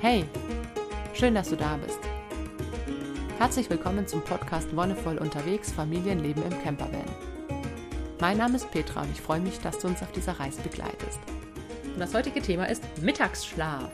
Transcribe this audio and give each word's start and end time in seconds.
Hey, 0.00 0.24
schön, 1.12 1.34
dass 1.34 1.48
du 1.48 1.56
da 1.56 1.76
bist. 1.76 1.98
Herzlich 3.36 3.68
willkommen 3.68 4.06
zum 4.06 4.22
Podcast 4.22 4.76
Wonnevoll 4.76 5.18
unterwegs 5.18 5.72
Familienleben 5.72 6.44
im 6.44 6.62
Campervan. 6.62 7.02
Mein 8.20 8.36
Name 8.38 8.54
ist 8.54 8.70
Petra 8.70 9.02
und 9.02 9.10
ich 9.10 9.20
freue 9.20 9.40
mich, 9.40 9.58
dass 9.58 9.80
du 9.80 9.88
uns 9.88 10.00
auf 10.00 10.12
dieser 10.12 10.38
Reise 10.38 10.62
begleitest. 10.62 11.18
Und 11.92 11.98
das 11.98 12.14
heutige 12.14 12.40
Thema 12.40 12.66
ist 12.66 12.84
Mittagsschlaf. 13.02 13.90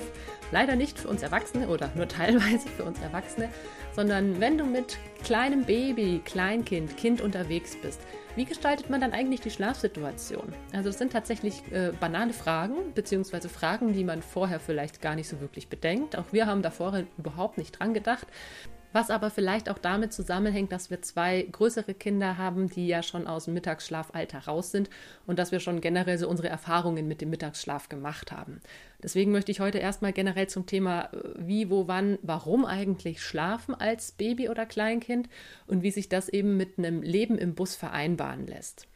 Leider 0.53 0.77
nicht 0.77 0.99
für 0.99 1.09
uns 1.09 1.23
Erwachsene 1.23 1.69
oder 1.69 1.91
nur 1.95 2.07
teilweise 2.07 2.69
für 2.69 2.85
uns 2.85 3.01
Erwachsene, 3.01 3.49
sondern 3.97 4.41
wenn 4.41 4.59
du 4.59 4.67
mit 4.67 4.99
kleinem 5.25 5.65
Baby, 5.65 6.21
Kleinkind, 6.23 6.99
Kind 6.99 7.23
unterwegs 7.23 7.79
bist, 7.81 8.03
wie 8.37 8.45
gestaltet 8.45 8.91
man 8.91 9.01
dann 9.01 9.13
eigentlich 9.13 9.41
die 9.41 9.51
Schlafsituation? 9.51 10.53
Also 10.73 10.89
es 10.89 10.99
sind 10.99 11.13
tatsächlich 11.13 11.63
äh, 11.73 11.93
banale 11.99 12.33
Fragen, 12.33 12.93
beziehungsweise 12.95 13.49
Fragen, 13.49 13.93
die 13.93 14.05
man 14.05 14.23
vorher 14.23 14.61
vielleicht 14.61 15.01
gar 15.01 15.15
nicht 15.15 15.29
so 15.29 15.41
wirklich 15.41 15.69
bedenkt. 15.69 16.17
Auch 16.17 16.33
wir 16.33 16.47
haben 16.47 16.63
da 16.63 16.71
vorher 16.71 17.05
überhaupt 17.17 17.59
nicht 17.59 17.79
dran 17.79 17.95
gedacht 17.95 18.27
was 18.95 19.11
aber 19.11 19.29
vielleicht 19.29 19.69
auch 19.69 19.79
damit 19.79 20.13
zusammenhängt, 20.13 20.71
dass 20.71 20.89
wir 20.89 21.03
zwei 21.03 21.43
größere 21.51 21.95
Kinder 21.95 22.39
haben, 22.39 22.71
die 22.71 22.87
ja 22.87 23.03
schon 23.03 23.27
aus 23.27 23.47
dem 23.47 23.55
Mittagsschlafalter 23.55 24.39
raus 24.39 24.71
sind 24.71 24.89
und 25.27 25.39
dass 25.39 25.51
wir 25.51 25.59
schon 25.59 25.81
generell 25.81 26.17
so 26.17 26.29
unsere 26.29 26.49
Erfahrungen 26.49 27.09
mit 27.09 27.21
dem 27.21 27.31
Mittagsschlaf 27.31 27.89
gemacht 27.89 28.31
haben. 28.31 28.61
Deswegen 29.03 29.33
möchte 29.33 29.51
ich 29.51 29.59
heute 29.59 29.79
erstmal 29.79 30.13
generell 30.13 30.47
zum 30.47 30.67
Thema 30.67 31.07
äh, 31.13 31.19
wie, 31.37 31.71
wo, 31.71 31.89
wann, 31.89 32.19
warum 32.23 32.65
eigentlich 32.65 33.21
schlafen 33.21 33.75
als 33.75 34.13
Baby 34.13 34.49
oder 34.49 34.65
Kleinkind 34.65 35.29
und 35.67 35.83
wie 35.83 35.91
sich 35.91 36.09
das 36.09 36.29
eben 36.29 36.57
mit 36.57 36.79
einem 36.79 37.03
Leben 37.03 37.37
im 37.37 37.55
Bus 37.55 37.75
vereinbaren 37.75 38.47
lässt. 38.47 38.87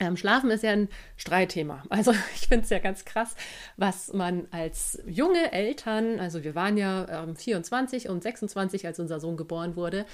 Ähm, 0.00 0.16
Schlafen 0.16 0.50
ist 0.50 0.64
ja 0.64 0.70
ein 0.70 0.88
Streitthema. 1.16 1.82
Also 1.90 2.12
ich 2.34 2.48
finde 2.48 2.64
es 2.64 2.70
ja 2.70 2.78
ganz 2.78 3.04
krass, 3.04 3.36
was 3.76 4.12
man 4.12 4.48
als 4.50 5.00
junge 5.06 5.52
Eltern, 5.52 6.18
also 6.18 6.42
wir 6.42 6.54
waren 6.54 6.76
ja 6.76 7.24
ähm, 7.24 7.36
24 7.36 8.08
und 8.08 8.22
26, 8.22 8.86
als 8.86 8.98
unser 8.98 9.20
Sohn 9.20 9.36
geboren 9.36 9.76
wurde, 9.76 10.06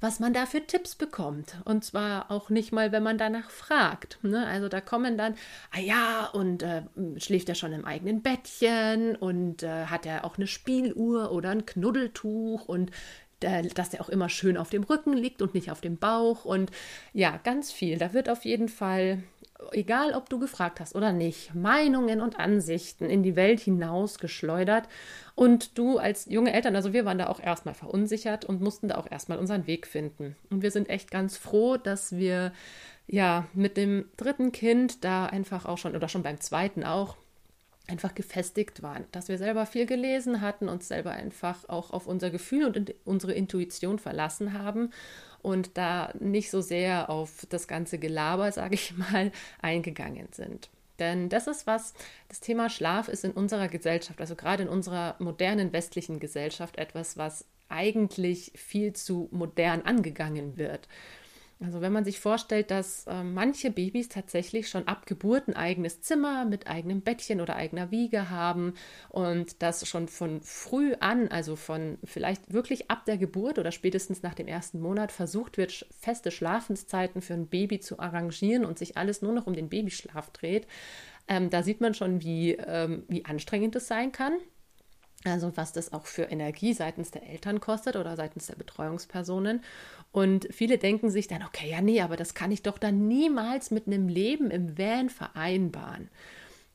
was 0.00 0.20
man 0.20 0.34
da 0.34 0.46
für 0.46 0.66
Tipps 0.66 0.94
bekommt. 0.96 1.56
Und 1.64 1.84
zwar 1.84 2.30
auch 2.30 2.50
nicht 2.50 2.72
mal, 2.72 2.92
wenn 2.92 3.02
man 3.02 3.18
danach 3.18 3.50
fragt. 3.50 4.18
Ne? 4.22 4.46
Also 4.46 4.68
da 4.68 4.80
kommen 4.80 5.16
dann, 5.16 5.34
ah 5.70 5.80
ja, 5.80 6.26
und 6.32 6.62
äh, 6.62 6.82
schläft 7.18 7.48
er 7.48 7.54
schon 7.54 7.72
im 7.72 7.84
eigenen 7.84 8.20
Bettchen 8.20 9.16
und 9.16 9.62
äh, 9.62 9.86
hat 9.86 10.04
er 10.04 10.24
auch 10.24 10.36
eine 10.36 10.48
Spieluhr 10.48 11.32
oder 11.32 11.50
ein 11.50 11.66
Knuddeltuch 11.66 12.68
und 12.68 12.90
dass 13.42 13.90
der 13.90 14.00
auch 14.00 14.08
immer 14.08 14.28
schön 14.28 14.56
auf 14.56 14.70
dem 14.70 14.84
Rücken 14.84 15.12
liegt 15.12 15.42
und 15.42 15.54
nicht 15.54 15.70
auf 15.70 15.80
dem 15.80 15.96
Bauch. 15.96 16.44
Und 16.44 16.70
ja, 17.12 17.38
ganz 17.44 17.72
viel. 17.72 17.98
Da 17.98 18.12
wird 18.12 18.28
auf 18.28 18.44
jeden 18.44 18.68
Fall, 18.68 19.22
egal 19.72 20.14
ob 20.14 20.28
du 20.28 20.38
gefragt 20.38 20.80
hast 20.80 20.94
oder 20.94 21.12
nicht, 21.12 21.54
Meinungen 21.54 22.20
und 22.20 22.38
Ansichten 22.38 23.10
in 23.10 23.22
die 23.22 23.36
Welt 23.36 23.60
hinaus 23.60 24.18
geschleudert. 24.18 24.88
Und 25.34 25.78
du 25.78 25.98
als 25.98 26.26
junge 26.26 26.52
Eltern, 26.52 26.76
also 26.76 26.92
wir 26.92 27.04
waren 27.04 27.18
da 27.18 27.28
auch 27.28 27.40
erstmal 27.40 27.74
verunsichert 27.74 28.44
und 28.44 28.60
mussten 28.60 28.88
da 28.88 28.96
auch 28.96 29.10
erstmal 29.10 29.38
unseren 29.38 29.66
Weg 29.66 29.86
finden. 29.86 30.36
Und 30.50 30.62
wir 30.62 30.70
sind 30.70 30.88
echt 30.88 31.10
ganz 31.10 31.36
froh, 31.36 31.76
dass 31.76 32.16
wir 32.16 32.52
ja 33.06 33.46
mit 33.52 33.76
dem 33.76 34.06
dritten 34.16 34.52
Kind 34.52 35.04
da 35.04 35.26
einfach 35.26 35.66
auch 35.66 35.78
schon 35.78 35.96
oder 35.96 36.08
schon 36.08 36.22
beim 36.22 36.40
zweiten 36.40 36.84
auch 36.84 37.16
einfach 37.92 38.14
gefestigt 38.14 38.82
waren, 38.82 39.04
dass 39.12 39.28
wir 39.28 39.38
selber 39.38 39.66
viel 39.66 39.86
gelesen 39.86 40.40
hatten, 40.40 40.68
uns 40.68 40.88
selber 40.88 41.12
einfach 41.12 41.68
auch 41.68 41.90
auf 41.90 42.06
unser 42.06 42.30
Gefühl 42.30 42.64
und 42.64 42.94
unsere 43.04 43.34
Intuition 43.34 43.98
verlassen 43.98 44.54
haben 44.54 44.90
und 45.42 45.76
da 45.76 46.12
nicht 46.18 46.50
so 46.50 46.62
sehr 46.62 47.10
auf 47.10 47.46
das 47.50 47.68
ganze 47.68 47.98
Gelaber, 47.98 48.50
sage 48.52 48.74
ich 48.74 48.96
mal, 48.96 49.30
eingegangen 49.60 50.28
sind. 50.32 50.70
Denn 50.98 51.28
das 51.28 51.46
ist 51.46 51.66
was, 51.66 51.94
das 52.28 52.40
Thema 52.40 52.70
Schlaf 52.70 53.08
ist 53.08 53.24
in 53.24 53.32
unserer 53.32 53.68
Gesellschaft, 53.68 54.20
also 54.20 54.36
gerade 54.36 54.62
in 54.62 54.68
unserer 54.68 55.16
modernen 55.18 55.72
westlichen 55.72 56.18
Gesellschaft, 56.18 56.78
etwas, 56.78 57.16
was 57.16 57.44
eigentlich 57.68 58.52
viel 58.54 58.92
zu 58.92 59.28
modern 59.32 59.82
angegangen 59.82 60.56
wird. 60.56 60.88
Also 61.62 61.80
wenn 61.80 61.92
man 61.92 62.04
sich 62.04 62.18
vorstellt, 62.18 62.70
dass 62.70 63.06
äh, 63.06 63.22
manche 63.22 63.70
Babys 63.70 64.08
tatsächlich 64.08 64.68
schon 64.68 64.88
ab 64.88 65.06
Geburt 65.06 65.46
ein 65.46 65.54
eigenes 65.54 66.00
Zimmer 66.00 66.44
mit 66.44 66.66
eigenem 66.66 67.02
Bettchen 67.02 67.40
oder 67.40 67.54
eigener 67.54 67.90
Wiege 67.90 68.30
haben 68.30 68.74
und 69.10 69.62
das 69.62 69.86
schon 69.86 70.08
von 70.08 70.40
früh 70.40 70.94
an, 70.98 71.28
also 71.28 71.54
von 71.54 71.98
vielleicht 72.04 72.52
wirklich 72.52 72.90
ab 72.90 73.04
der 73.04 73.16
Geburt 73.16 73.58
oder 73.58 73.70
spätestens 73.70 74.22
nach 74.22 74.34
dem 74.34 74.48
ersten 74.48 74.80
Monat 74.80 75.12
versucht 75.12 75.56
wird, 75.56 75.86
feste 76.00 76.30
Schlafenszeiten 76.32 77.22
für 77.22 77.34
ein 77.34 77.46
Baby 77.46 77.78
zu 77.78 77.98
arrangieren 78.00 78.64
und 78.64 78.78
sich 78.78 78.96
alles 78.96 79.22
nur 79.22 79.32
noch 79.32 79.46
um 79.46 79.54
den 79.54 79.68
Babyschlaf 79.68 80.30
dreht, 80.30 80.66
ähm, 81.28 81.50
da 81.50 81.62
sieht 81.62 81.80
man 81.80 81.94
schon, 81.94 82.22
wie, 82.22 82.52
ähm, 82.52 83.04
wie 83.08 83.24
anstrengend 83.24 83.76
es 83.76 83.86
sein 83.86 84.10
kann. 84.10 84.32
Also 85.24 85.56
was 85.56 85.72
das 85.72 85.92
auch 85.92 86.06
für 86.06 86.24
Energie 86.24 86.72
seitens 86.72 87.10
der 87.10 87.28
Eltern 87.28 87.60
kostet 87.60 87.96
oder 87.96 88.16
seitens 88.16 88.46
der 88.46 88.56
Betreuungspersonen. 88.56 89.62
Und 90.10 90.48
viele 90.50 90.78
denken 90.78 91.10
sich 91.10 91.28
dann, 91.28 91.42
okay, 91.44 91.70
ja, 91.70 91.80
nee, 91.80 92.00
aber 92.00 92.16
das 92.16 92.34
kann 92.34 92.50
ich 92.50 92.62
doch 92.62 92.78
dann 92.78 93.06
niemals 93.06 93.70
mit 93.70 93.86
einem 93.86 94.08
Leben 94.08 94.50
im 94.50 94.76
Van 94.76 95.10
vereinbaren. 95.10 96.08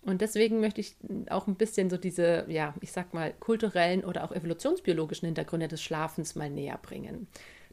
Und 0.01 0.21
deswegen 0.21 0.61
möchte 0.61 0.79
ich 0.79 0.95
auch 1.29 1.47
ein 1.47 1.55
bisschen 1.55 1.89
so 1.89 1.97
diese, 1.97 2.45
ja, 2.47 2.73
ich 2.79 2.93
sag 2.93 3.13
mal, 3.13 3.33
kulturellen 3.39 4.05
oder 4.05 4.23
auch 4.23 4.31
evolutionsbiologischen 4.31 5.25
Hintergründe 5.25 5.67
des 5.67 5.83
Schlafens 5.83 6.35
mal 6.35 6.49
näher 6.49 6.79
bringen. 6.81 7.27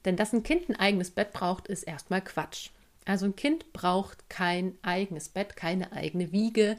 Denn 0.05 0.17
dass 0.17 0.33
ein 0.33 0.43
Kind 0.43 0.69
ein 0.69 0.77
eigenes 0.77 1.13
Bett 1.13 1.33
braucht, 1.33 1.69
ist 1.69 1.85
erstmal 1.85 2.21
Quatsch. 2.21 2.71
Also 3.05 3.27
ein 3.27 3.37
Kind 3.37 3.73
braucht 3.73 4.29
kein 4.29 4.77
eigenes 4.83 5.29
Bett, 5.29 5.57
keine 5.57 5.93
eigene 5.93 6.33
Wiege, 6.33 6.77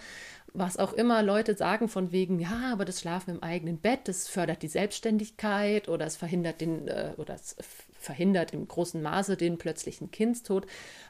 was 0.58 0.78
auch 0.78 0.94
immer 0.94 1.22
Leute 1.22 1.56
sagen 1.56 1.88
von 1.88 2.12
wegen, 2.12 2.40
ja, 2.40 2.72
aber 2.72 2.86
das 2.86 3.02
Schlafen 3.02 3.36
im 3.36 3.44
eigenen 3.44 3.78
Bett, 3.78 4.02
das 4.06 4.28
fördert 4.28 4.62
die 4.62 4.68
Selbstständigkeit 4.68 5.90
oder 5.90 6.06
es 6.06 6.16
verhindert 6.16 6.62
den 6.62 6.88
äh, 6.88 7.14
oder 7.18 7.36
es 7.36 7.56
verhindert 8.00 8.54
im 8.54 8.68
großen 8.68 9.02
Maße 9.02 9.36
den 9.36 9.58
plötzlichen 9.58 10.12
Kindstod. 10.12 10.66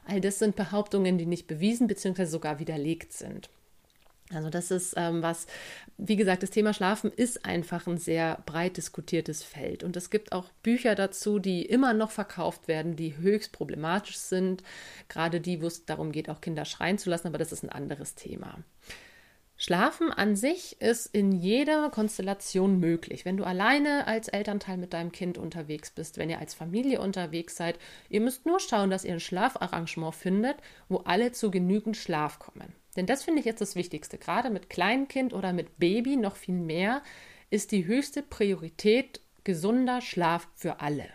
All 0.06 0.20
das 0.20 0.38
sind 0.38 0.56
Behauptungen, 0.56 1.18
die 1.18 1.26
nicht 1.26 1.46
bewiesen 1.46 1.86
bzw. 1.86 2.24
sogar 2.24 2.58
widerlegt 2.58 3.12
sind. 3.12 3.50
Also 4.32 4.50
das 4.50 4.72
ist 4.72 4.94
ähm, 4.96 5.22
was, 5.22 5.46
wie 5.98 6.16
gesagt, 6.16 6.42
das 6.42 6.50
Thema 6.50 6.74
Schlafen 6.74 7.12
ist 7.12 7.44
einfach 7.44 7.86
ein 7.86 7.98
sehr 7.98 8.42
breit 8.44 8.76
diskutiertes 8.76 9.44
Feld. 9.44 9.84
Und 9.84 9.96
es 9.96 10.10
gibt 10.10 10.32
auch 10.32 10.48
Bücher 10.64 10.96
dazu, 10.96 11.38
die 11.38 11.64
immer 11.64 11.92
noch 11.92 12.10
verkauft 12.10 12.66
werden, 12.66 12.96
die 12.96 13.16
höchst 13.16 13.52
problematisch 13.52 14.16
sind. 14.16 14.64
Gerade 15.08 15.40
die, 15.40 15.62
wo 15.62 15.68
es 15.68 15.84
darum 15.84 16.10
geht, 16.10 16.28
auch 16.28 16.40
Kinder 16.40 16.64
schreien 16.64 16.98
zu 16.98 17.08
lassen, 17.08 17.28
aber 17.28 17.38
das 17.38 17.52
ist 17.52 17.62
ein 17.62 17.70
anderes 17.70 18.16
Thema. 18.16 18.58
Schlafen 19.58 20.12
an 20.12 20.36
sich 20.36 20.80
ist 20.82 21.06
in 21.06 21.32
jeder 21.32 21.88
Konstellation 21.88 22.78
möglich. 22.78 23.24
Wenn 23.24 23.38
du 23.38 23.44
alleine 23.44 24.06
als 24.06 24.28
Elternteil 24.28 24.76
mit 24.76 24.92
deinem 24.92 25.12
Kind 25.12 25.38
unterwegs 25.38 25.90
bist, 25.90 26.18
wenn 26.18 26.28
ihr 26.28 26.40
als 26.40 26.52
Familie 26.52 27.00
unterwegs 27.00 27.56
seid, 27.56 27.78
ihr 28.10 28.20
müsst 28.20 28.44
nur 28.44 28.60
schauen, 28.60 28.90
dass 28.90 29.04
ihr 29.04 29.14
ein 29.14 29.20
Schlafarrangement 29.20 30.14
findet, 30.14 30.56
wo 30.90 30.98
alle 30.98 31.32
zu 31.32 31.50
genügend 31.50 31.96
Schlaf 31.96 32.38
kommen. 32.38 32.74
Denn 32.96 33.06
das 33.06 33.24
finde 33.24 33.40
ich 33.40 33.46
jetzt 33.46 33.62
das 33.62 33.76
Wichtigste. 33.76 34.18
Gerade 34.18 34.50
mit 34.50 34.68
Kleinkind 34.68 35.32
oder 35.32 35.54
mit 35.54 35.78
Baby 35.78 36.16
noch 36.16 36.36
viel 36.36 36.54
mehr 36.54 37.02
ist 37.48 37.72
die 37.72 37.86
höchste 37.86 38.22
Priorität 38.22 39.20
gesunder 39.44 40.02
Schlaf 40.02 40.48
für 40.54 40.80
alle. 40.80 41.06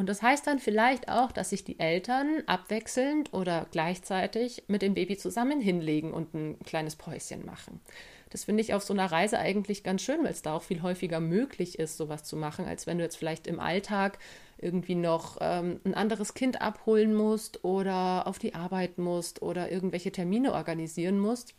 Und 0.00 0.08
das 0.08 0.22
heißt 0.22 0.46
dann 0.46 0.60
vielleicht 0.60 1.10
auch, 1.10 1.30
dass 1.30 1.50
sich 1.50 1.62
die 1.62 1.78
Eltern 1.78 2.42
abwechselnd 2.46 3.34
oder 3.34 3.66
gleichzeitig 3.70 4.62
mit 4.66 4.80
dem 4.80 4.94
Baby 4.94 5.18
zusammen 5.18 5.60
hinlegen 5.60 6.14
und 6.14 6.32
ein 6.32 6.58
kleines 6.60 6.96
Päuschen 6.96 7.44
machen. 7.44 7.82
Das 8.30 8.44
finde 8.44 8.62
ich 8.62 8.72
auf 8.72 8.82
so 8.82 8.94
einer 8.94 9.12
Reise 9.12 9.38
eigentlich 9.38 9.84
ganz 9.84 10.00
schön, 10.00 10.24
weil 10.24 10.30
es 10.30 10.40
da 10.40 10.54
auch 10.54 10.62
viel 10.62 10.80
häufiger 10.80 11.20
möglich 11.20 11.78
ist, 11.78 11.98
sowas 11.98 12.24
zu 12.24 12.38
machen, 12.38 12.64
als 12.64 12.86
wenn 12.86 12.96
du 12.96 13.04
jetzt 13.04 13.16
vielleicht 13.16 13.46
im 13.46 13.60
Alltag 13.60 14.18
irgendwie 14.56 14.94
noch 14.94 15.36
ähm, 15.42 15.80
ein 15.84 15.92
anderes 15.92 16.32
Kind 16.32 16.62
abholen 16.62 17.12
musst 17.12 17.62
oder 17.62 18.26
auf 18.26 18.38
die 18.38 18.54
Arbeit 18.54 18.96
musst 18.96 19.42
oder 19.42 19.70
irgendwelche 19.70 20.12
Termine 20.12 20.54
organisieren 20.54 21.18
musst 21.18 21.52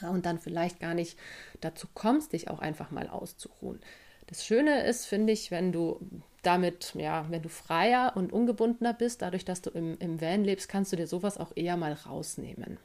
und 0.00 0.24
dann 0.24 0.38
vielleicht 0.38 0.80
gar 0.80 0.94
nicht 0.94 1.18
dazu 1.60 1.88
kommst, 1.92 2.32
dich 2.32 2.48
auch 2.48 2.60
einfach 2.60 2.90
mal 2.90 3.10
auszuruhen. 3.10 3.80
Das 4.28 4.46
Schöne 4.46 4.86
ist, 4.86 5.04
finde 5.04 5.34
ich, 5.34 5.50
wenn 5.50 5.72
du 5.72 6.00
damit, 6.42 6.94
ja, 6.94 7.26
wenn 7.28 7.42
du 7.42 7.48
freier 7.48 8.12
und 8.16 8.32
ungebundener 8.32 8.94
bist, 8.94 9.22
dadurch, 9.22 9.44
dass 9.44 9.62
du 9.62 9.70
im, 9.70 9.98
im 9.98 10.20
Van 10.20 10.44
lebst, 10.44 10.68
kannst 10.68 10.92
du 10.92 10.96
dir 10.96 11.06
sowas 11.06 11.38
auch 11.38 11.52
eher 11.54 11.76
mal 11.76 11.92
rausnehmen. 11.92 12.78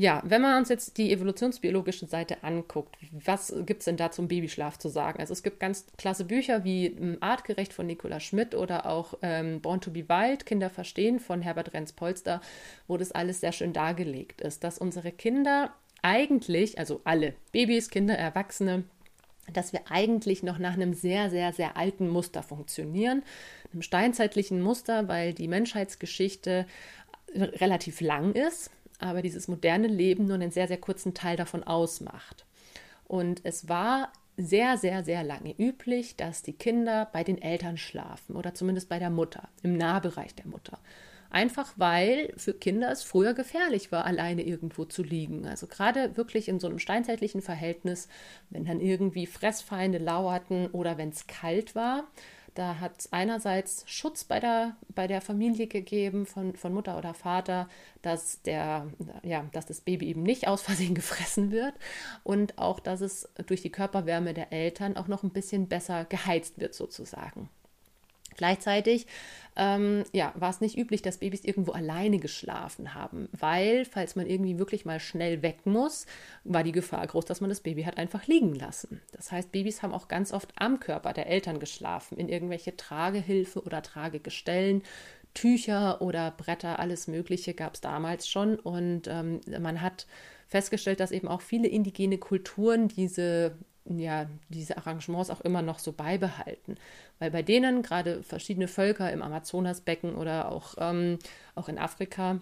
Ja, 0.00 0.22
wenn 0.24 0.40
man 0.40 0.56
uns 0.56 0.70
jetzt 0.70 0.96
die 0.96 1.12
evolutionsbiologische 1.12 2.06
Seite 2.06 2.42
anguckt, 2.42 2.96
was 3.12 3.54
gibt 3.66 3.80
es 3.80 3.84
denn 3.84 3.98
da 3.98 4.10
zum 4.10 4.28
Babyschlaf 4.28 4.78
zu 4.78 4.88
sagen? 4.88 5.20
Also 5.20 5.34
es 5.34 5.42
gibt 5.42 5.60
ganz 5.60 5.84
klasse 5.98 6.24
Bücher 6.24 6.64
wie 6.64 6.86
ähm, 6.86 7.18
Artgerecht 7.20 7.74
von 7.74 7.86
Nicola 7.86 8.18
Schmidt 8.18 8.54
oder 8.54 8.86
auch 8.86 9.12
ähm, 9.20 9.60
Born 9.60 9.82
to 9.82 9.90
be 9.90 10.08
Wild, 10.08 10.46
Kinder 10.46 10.70
verstehen 10.70 11.20
von 11.20 11.42
Herbert 11.42 11.74
Renz-Polster, 11.74 12.40
wo 12.88 12.96
das 12.96 13.12
alles 13.12 13.40
sehr 13.40 13.52
schön 13.52 13.74
dargelegt 13.74 14.40
ist, 14.40 14.64
dass 14.64 14.78
unsere 14.78 15.12
Kinder 15.12 15.74
eigentlich, 16.00 16.78
also 16.78 17.02
alle, 17.04 17.34
Babys, 17.52 17.90
Kinder, 17.90 18.16
Erwachsene, 18.16 18.84
dass 19.52 19.72
wir 19.72 19.90
eigentlich 19.90 20.42
noch 20.42 20.58
nach 20.58 20.74
einem 20.74 20.94
sehr, 20.94 21.30
sehr, 21.30 21.52
sehr 21.52 21.76
alten 21.76 22.08
Muster 22.08 22.42
funktionieren, 22.42 23.22
einem 23.72 23.82
steinzeitlichen 23.82 24.60
Muster, 24.60 25.08
weil 25.08 25.32
die 25.34 25.48
Menschheitsgeschichte 25.48 26.66
relativ 27.34 28.00
lang 28.00 28.34
ist, 28.34 28.70
aber 28.98 29.22
dieses 29.22 29.48
moderne 29.48 29.86
Leben 29.86 30.26
nur 30.26 30.34
einen 30.34 30.50
sehr, 30.50 30.68
sehr 30.68 30.78
kurzen 30.78 31.14
Teil 31.14 31.36
davon 31.36 31.64
ausmacht. 31.64 32.44
Und 33.06 33.40
es 33.44 33.68
war 33.68 34.12
sehr, 34.36 34.78
sehr, 34.78 35.04
sehr 35.04 35.22
lange 35.22 35.54
üblich, 35.58 36.16
dass 36.16 36.42
die 36.42 36.52
Kinder 36.52 37.08
bei 37.12 37.24
den 37.24 37.40
Eltern 37.40 37.76
schlafen 37.76 38.36
oder 38.36 38.54
zumindest 38.54 38.88
bei 38.88 38.98
der 38.98 39.10
Mutter, 39.10 39.48
im 39.62 39.76
Nahbereich 39.76 40.34
der 40.34 40.46
Mutter. 40.46 40.78
Einfach 41.30 41.72
weil 41.76 42.32
für 42.36 42.54
Kinder 42.54 42.90
es 42.90 43.04
früher 43.04 43.34
gefährlich 43.34 43.92
war, 43.92 44.04
alleine 44.04 44.42
irgendwo 44.42 44.84
zu 44.84 45.02
liegen. 45.02 45.46
Also 45.46 45.68
gerade 45.68 46.16
wirklich 46.16 46.48
in 46.48 46.58
so 46.58 46.66
einem 46.66 46.80
steinzeitlichen 46.80 47.40
Verhältnis, 47.40 48.08
wenn 48.50 48.64
dann 48.64 48.80
irgendwie 48.80 49.26
Fressfeinde 49.26 49.98
lauerten 49.98 50.66
oder 50.68 50.98
wenn 50.98 51.10
es 51.10 51.28
kalt 51.28 51.76
war, 51.76 52.08
da 52.54 52.80
hat 52.80 52.98
es 52.98 53.12
einerseits 53.12 53.84
Schutz 53.86 54.24
bei 54.24 54.40
der, 54.40 54.76
bei 54.88 55.06
der 55.06 55.20
Familie 55.20 55.66
gegeben 55.66 56.26
von, 56.26 56.56
von 56.56 56.74
Mutter 56.74 56.98
oder 56.98 57.14
Vater, 57.14 57.68
dass, 58.02 58.42
der, 58.42 58.88
ja, 59.22 59.44
dass 59.52 59.66
das 59.66 59.80
Baby 59.80 60.08
eben 60.08 60.22
nicht 60.22 60.48
aus 60.48 60.62
Versehen 60.62 60.94
gefressen 60.96 61.52
wird 61.52 61.74
und 62.24 62.58
auch, 62.58 62.80
dass 62.80 63.00
es 63.00 63.28
durch 63.46 63.62
die 63.62 63.70
Körperwärme 63.70 64.34
der 64.34 64.52
Eltern 64.52 64.96
auch 64.96 65.06
noch 65.08 65.22
ein 65.22 65.30
bisschen 65.30 65.68
besser 65.68 66.04
geheizt 66.04 66.58
wird 66.58 66.74
sozusagen. 66.74 67.48
Gleichzeitig 68.36 69.06
ähm, 69.56 70.04
ja, 70.12 70.32
war 70.36 70.50
es 70.50 70.60
nicht 70.60 70.78
üblich, 70.78 71.02
dass 71.02 71.18
Babys 71.18 71.44
irgendwo 71.44 71.72
alleine 71.72 72.18
geschlafen 72.18 72.94
haben, 72.94 73.28
weil, 73.32 73.84
falls 73.84 74.16
man 74.16 74.26
irgendwie 74.26 74.58
wirklich 74.58 74.84
mal 74.84 75.00
schnell 75.00 75.42
weg 75.42 75.66
muss, 75.66 76.06
war 76.44 76.62
die 76.62 76.72
Gefahr 76.72 77.06
groß, 77.06 77.24
dass 77.24 77.40
man 77.40 77.50
das 77.50 77.60
Baby 77.60 77.82
hat 77.82 77.98
einfach 77.98 78.26
liegen 78.26 78.54
lassen. 78.54 79.00
Das 79.12 79.32
heißt, 79.32 79.52
Babys 79.52 79.82
haben 79.82 79.92
auch 79.92 80.08
ganz 80.08 80.32
oft 80.32 80.52
am 80.56 80.80
Körper 80.80 81.12
der 81.12 81.26
Eltern 81.26 81.58
geschlafen, 81.58 82.16
in 82.16 82.28
irgendwelche 82.28 82.76
Tragehilfe 82.76 83.62
oder 83.62 83.82
Tragegestellen. 83.82 84.82
Tücher 85.34 86.02
oder 86.02 86.32
Bretter, 86.32 86.80
alles 86.80 87.06
Mögliche 87.06 87.54
gab 87.54 87.74
es 87.74 87.80
damals 87.80 88.28
schon. 88.28 88.58
Und 88.58 89.06
ähm, 89.06 89.40
man 89.60 89.80
hat 89.80 90.06
festgestellt, 90.48 90.98
dass 91.00 91.12
eben 91.12 91.28
auch 91.28 91.40
viele 91.40 91.68
indigene 91.68 92.18
Kulturen 92.18 92.88
diese 92.88 93.56
ja, 93.84 94.26
diese 94.48 94.76
Arrangements 94.76 95.30
auch 95.30 95.40
immer 95.40 95.62
noch 95.62 95.78
so 95.78 95.92
beibehalten. 95.92 96.76
Weil 97.18 97.30
bei 97.30 97.42
denen 97.42 97.82
gerade 97.82 98.22
verschiedene 98.22 98.68
Völker 98.68 99.12
im 99.12 99.22
Amazonasbecken 99.22 100.14
oder 100.14 100.50
auch, 100.50 100.74
ähm, 100.78 101.18
auch 101.54 101.68
in 101.68 101.78
Afrika 101.78 102.40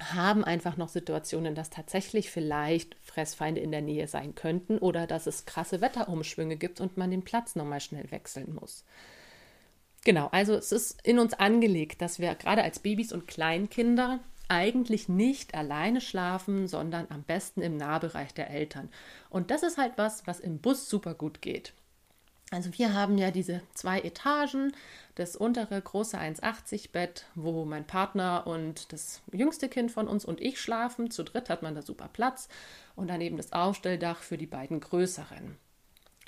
haben 0.00 0.44
einfach 0.44 0.76
noch 0.76 0.88
Situationen, 0.88 1.54
dass 1.54 1.70
tatsächlich 1.70 2.30
vielleicht 2.30 2.96
Fressfeinde 3.00 3.60
in 3.60 3.70
der 3.70 3.82
Nähe 3.82 4.08
sein 4.08 4.34
könnten 4.34 4.78
oder 4.78 5.06
dass 5.06 5.26
es 5.26 5.46
krasse 5.46 5.80
Wetterumschwünge 5.80 6.56
gibt 6.56 6.80
und 6.80 6.96
man 6.96 7.10
den 7.10 7.22
Platz 7.22 7.54
nochmal 7.54 7.80
schnell 7.80 8.10
wechseln 8.10 8.54
muss. 8.54 8.84
Genau, 10.04 10.28
also 10.32 10.54
es 10.54 10.72
ist 10.72 11.00
in 11.06 11.18
uns 11.18 11.32
angelegt, 11.32 12.02
dass 12.02 12.18
wir 12.18 12.34
gerade 12.34 12.62
als 12.62 12.80
Babys 12.80 13.12
und 13.12 13.26
Kleinkinder 13.26 14.20
eigentlich 14.48 15.08
nicht 15.08 15.54
alleine 15.54 16.00
schlafen, 16.00 16.68
sondern 16.68 17.06
am 17.10 17.22
besten 17.22 17.62
im 17.62 17.76
Nahbereich 17.76 18.34
der 18.34 18.50
Eltern. 18.50 18.88
Und 19.30 19.50
das 19.50 19.62
ist 19.62 19.78
halt 19.78 19.92
was, 19.96 20.26
was 20.26 20.40
im 20.40 20.58
Bus 20.58 20.88
super 20.88 21.14
gut 21.14 21.42
geht. 21.42 21.72
Also 22.50 22.70
wir 22.78 22.92
haben 22.94 23.18
ja 23.18 23.30
diese 23.30 23.62
zwei 23.74 24.00
Etagen, 24.00 24.72
das 25.16 25.34
untere 25.34 25.80
große 25.80 26.18
1,80 26.18 26.92
Bett, 26.92 27.26
wo 27.34 27.64
mein 27.64 27.86
Partner 27.86 28.46
und 28.46 28.92
das 28.92 29.22
jüngste 29.32 29.68
Kind 29.68 29.90
von 29.90 30.06
uns 30.06 30.24
und 30.24 30.40
ich 30.40 30.60
schlafen. 30.60 31.10
Zu 31.10 31.24
dritt 31.24 31.48
hat 31.48 31.62
man 31.62 31.74
da 31.74 31.82
super 31.82 32.08
Platz 32.12 32.48
und 32.94 33.08
daneben 33.08 33.36
das 33.36 33.52
Aufstelldach 33.52 34.20
für 34.20 34.36
die 34.38 34.46
beiden 34.46 34.80
größeren. 34.80 35.56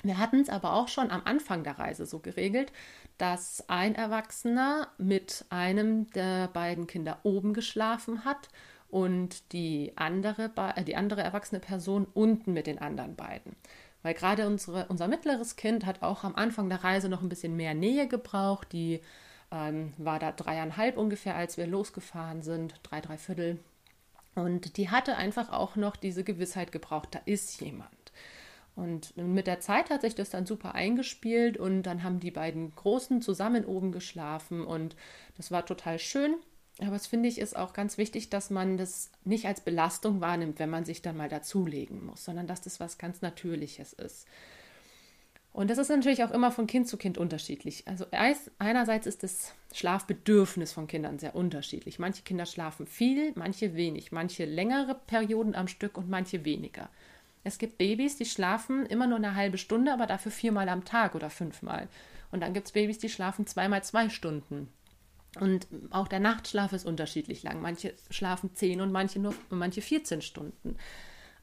Wir 0.03 0.17
hatten 0.17 0.41
es 0.41 0.49
aber 0.49 0.73
auch 0.73 0.87
schon 0.87 1.11
am 1.11 1.21
Anfang 1.25 1.63
der 1.63 1.79
Reise 1.79 2.05
so 2.05 2.19
geregelt, 2.19 2.71
dass 3.17 3.67
ein 3.67 3.95
Erwachsener 3.95 4.89
mit 4.97 5.45
einem 5.49 6.09
der 6.11 6.47
beiden 6.49 6.87
Kinder 6.87 7.19
oben 7.23 7.53
geschlafen 7.53 8.25
hat 8.25 8.49
und 8.89 9.51
die 9.53 9.93
andere, 9.95 10.51
äh, 10.75 10.83
die 10.83 10.95
andere 10.95 11.21
erwachsene 11.21 11.59
Person 11.59 12.07
unten 12.13 12.53
mit 12.53 12.67
den 12.67 12.79
anderen 12.79 13.15
beiden. 13.15 13.55
Weil 14.03 14.13
gerade 14.13 14.47
unsere, 14.47 14.85
unser 14.87 15.07
mittleres 15.07 15.55
Kind 15.55 15.85
hat 15.85 16.01
auch 16.01 16.23
am 16.23 16.35
Anfang 16.35 16.69
der 16.69 16.83
Reise 16.83 17.09
noch 17.09 17.21
ein 17.21 17.29
bisschen 17.29 17.55
mehr 17.57 17.73
Nähe 17.73 18.07
gebraucht. 18.07 18.71
Die 18.71 19.01
ähm, 19.51 19.93
war 19.97 20.19
da 20.19 20.31
dreieinhalb 20.31 20.97
ungefähr, 20.97 21.35
als 21.35 21.57
wir 21.57 21.67
losgefahren 21.67 22.41
sind, 22.41 22.75
drei, 22.83 23.01
drei 23.01 23.17
Viertel. 23.17 23.59
Und 24.35 24.77
die 24.77 24.89
hatte 24.89 25.15
einfach 25.15 25.51
auch 25.51 25.75
noch 25.75 25.95
diese 25.95 26.23
Gewissheit 26.23 26.71
gebraucht, 26.71 27.09
da 27.11 27.19
ist 27.25 27.59
jemand. 27.59 27.89
Und 28.77 29.17
mit 29.17 29.47
der 29.47 29.59
Zeit 29.59 29.89
hat 29.89 30.01
sich 30.01 30.13
das 30.13 30.29
dann 30.29 30.45
super 30.45 30.75
eingespielt 30.75 31.57
und 31.57 31.81
dann 31.81 32.03
haben 32.03 32.19
die 32.19 32.29
beiden 32.29 32.75
Großen 32.75 33.23
zusammen 33.23 33.65
oben 33.65 33.91
geschlafen 33.91 34.63
und 34.63 34.95
das 35.35 35.49
war 35.49 35.65
total 35.65 35.97
schön. 35.97 36.35
Aber 36.79 36.95
es 36.95 37.07
finde 37.07 37.27
ich 37.27 37.39
ist 37.39 37.57
auch 37.57 37.73
ganz 37.73 37.97
wichtig, 37.97 38.29
dass 38.29 38.51
man 38.51 38.77
das 38.77 39.09
nicht 39.25 39.47
als 39.47 39.61
Belastung 39.61 40.21
wahrnimmt, 40.21 40.59
wenn 40.59 40.69
man 40.69 40.85
sich 40.85 41.01
dann 41.01 41.17
mal 41.17 41.27
dazulegen 41.27 42.05
muss, 42.05 42.23
sondern 42.23 42.45
dass 42.45 42.61
das 42.61 42.79
was 42.79 42.99
ganz 42.99 43.23
Natürliches 43.23 43.93
ist. 43.93 44.27
Und 45.53 45.71
das 45.71 45.79
ist 45.79 45.89
natürlich 45.89 46.23
auch 46.23 46.29
immer 46.29 46.51
von 46.51 46.67
Kind 46.67 46.87
zu 46.87 46.97
Kind 46.97 47.17
unterschiedlich. 47.17 47.83
Also 47.87 48.05
einerseits 48.59 49.07
ist 49.07 49.23
das 49.23 49.55
Schlafbedürfnis 49.73 50.71
von 50.71 50.85
Kindern 50.85 51.17
sehr 51.17 51.33
unterschiedlich. 51.33 51.97
Manche 51.97 52.21
Kinder 52.21 52.45
schlafen 52.45 52.85
viel, 52.85 53.31
manche 53.33 53.73
wenig, 53.73 54.11
manche 54.11 54.45
längere 54.45 54.93
Perioden 54.93 55.55
am 55.55 55.67
Stück 55.67 55.97
und 55.97 56.11
manche 56.11 56.45
weniger. 56.45 56.91
Es 57.43 57.57
gibt 57.57 57.77
Babys, 57.77 58.17
die 58.17 58.25
schlafen 58.25 58.85
immer 58.85 59.07
nur 59.07 59.17
eine 59.17 59.35
halbe 59.35 59.57
Stunde, 59.57 59.93
aber 59.93 60.05
dafür 60.05 60.31
viermal 60.31 60.69
am 60.69 60.85
Tag 60.85 61.15
oder 61.15 61.29
fünfmal. 61.29 61.87
Und 62.31 62.41
dann 62.41 62.53
gibt 62.53 62.67
es 62.67 62.73
Babys, 62.73 62.97
die 62.97 63.09
schlafen 63.09 63.47
zweimal 63.47 63.83
zwei 63.83 64.09
Stunden. 64.09 64.69
Und 65.39 65.67
auch 65.91 66.07
der 66.07 66.19
Nachtschlaf 66.19 66.73
ist 66.73 66.85
unterschiedlich 66.85 67.43
lang. 67.43 67.61
Manche 67.61 67.93
schlafen 68.09 68.53
zehn 68.55 68.81
und 68.81 68.91
manche 68.91 69.19
nur 69.19 69.35
manche 69.49 69.81
14 69.81 70.21
Stunden. 70.21 70.77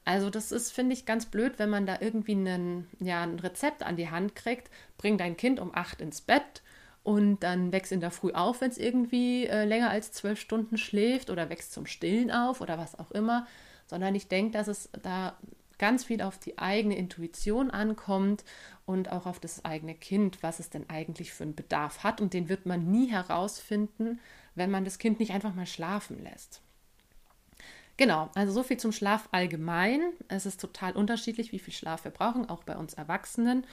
Also 0.03 0.29
das 0.29 0.51
ist, 0.51 0.71
finde 0.71 0.93
ich, 0.93 1.05
ganz 1.05 1.25
blöd, 1.25 1.53
wenn 1.57 1.69
man 1.69 1.85
da 1.85 1.97
irgendwie 1.99 2.33
einen, 2.33 2.87
ja, 2.99 3.23
ein 3.23 3.39
Rezept 3.39 3.83
an 3.83 3.95
die 3.95 4.09
Hand 4.09 4.35
kriegt. 4.35 4.69
Bring 4.97 5.17
dein 5.17 5.37
Kind 5.37 5.59
um 5.59 5.73
acht 5.73 6.01
ins 6.01 6.21
Bett 6.21 6.61
und 7.03 7.41
dann 7.41 7.71
wächst 7.71 7.91
in 7.91 8.01
der 8.01 8.11
Früh 8.11 8.31
auf, 8.31 8.61
wenn 8.61 8.69
es 8.69 8.77
irgendwie 8.77 9.47
äh, 9.47 9.65
länger 9.65 9.89
als 9.89 10.11
zwölf 10.11 10.39
Stunden 10.39 10.77
schläft 10.77 11.29
oder 11.29 11.49
wächst 11.49 11.73
zum 11.73 11.87
Stillen 11.87 12.31
auf 12.31 12.61
oder 12.61 12.77
was 12.77 12.97
auch 12.99 13.11
immer. 13.11 13.47
Sondern 13.87 14.13
ich 14.13 14.27
denke, 14.27 14.51
dass 14.51 14.67
es 14.67 14.89
da 15.01 15.37
ganz 15.77 16.05
viel 16.05 16.21
auf 16.21 16.37
die 16.37 16.57
eigene 16.57 16.97
Intuition 16.97 17.71
ankommt 17.71 18.43
und 18.85 19.11
auch 19.11 19.25
auf 19.25 19.39
das 19.39 19.65
eigene 19.65 19.95
Kind, 19.95 20.43
was 20.43 20.59
es 20.59 20.69
denn 20.69 20.89
eigentlich 20.89 21.33
für 21.33 21.43
einen 21.43 21.55
Bedarf 21.55 22.03
hat. 22.03 22.21
Und 22.21 22.33
den 22.33 22.49
wird 22.49 22.65
man 22.65 22.91
nie 22.91 23.07
herausfinden, 23.07 24.19
wenn 24.55 24.71
man 24.71 24.85
das 24.85 24.99
Kind 24.99 25.19
nicht 25.19 25.31
einfach 25.31 25.53
mal 25.53 25.67
schlafen 25.67 26.23
lässt. 26.23 26.61
Genau, 27.97 28.29
also 28.35 28.51
so 28.51 28.63
viel 28.63 28.77
zum 28.77 28.91
Schlaf 28.91 29.29
allgemein. 29.31 30.01
Es 30.27 30.45
ist 30.45 30.59
total 30.59 30.93
unterschiedlich, 30.93 31.51
wie 31.51 31.59
viel 31.59 31.73
Schlaf 31.73 32.03
wir 32.03 32.11
brauchen, 32.11 32.49
auch 32.49 32.63
bei 32.63 32.75
uns 32.75 32.93
Erwachsenen. 32.93 33.65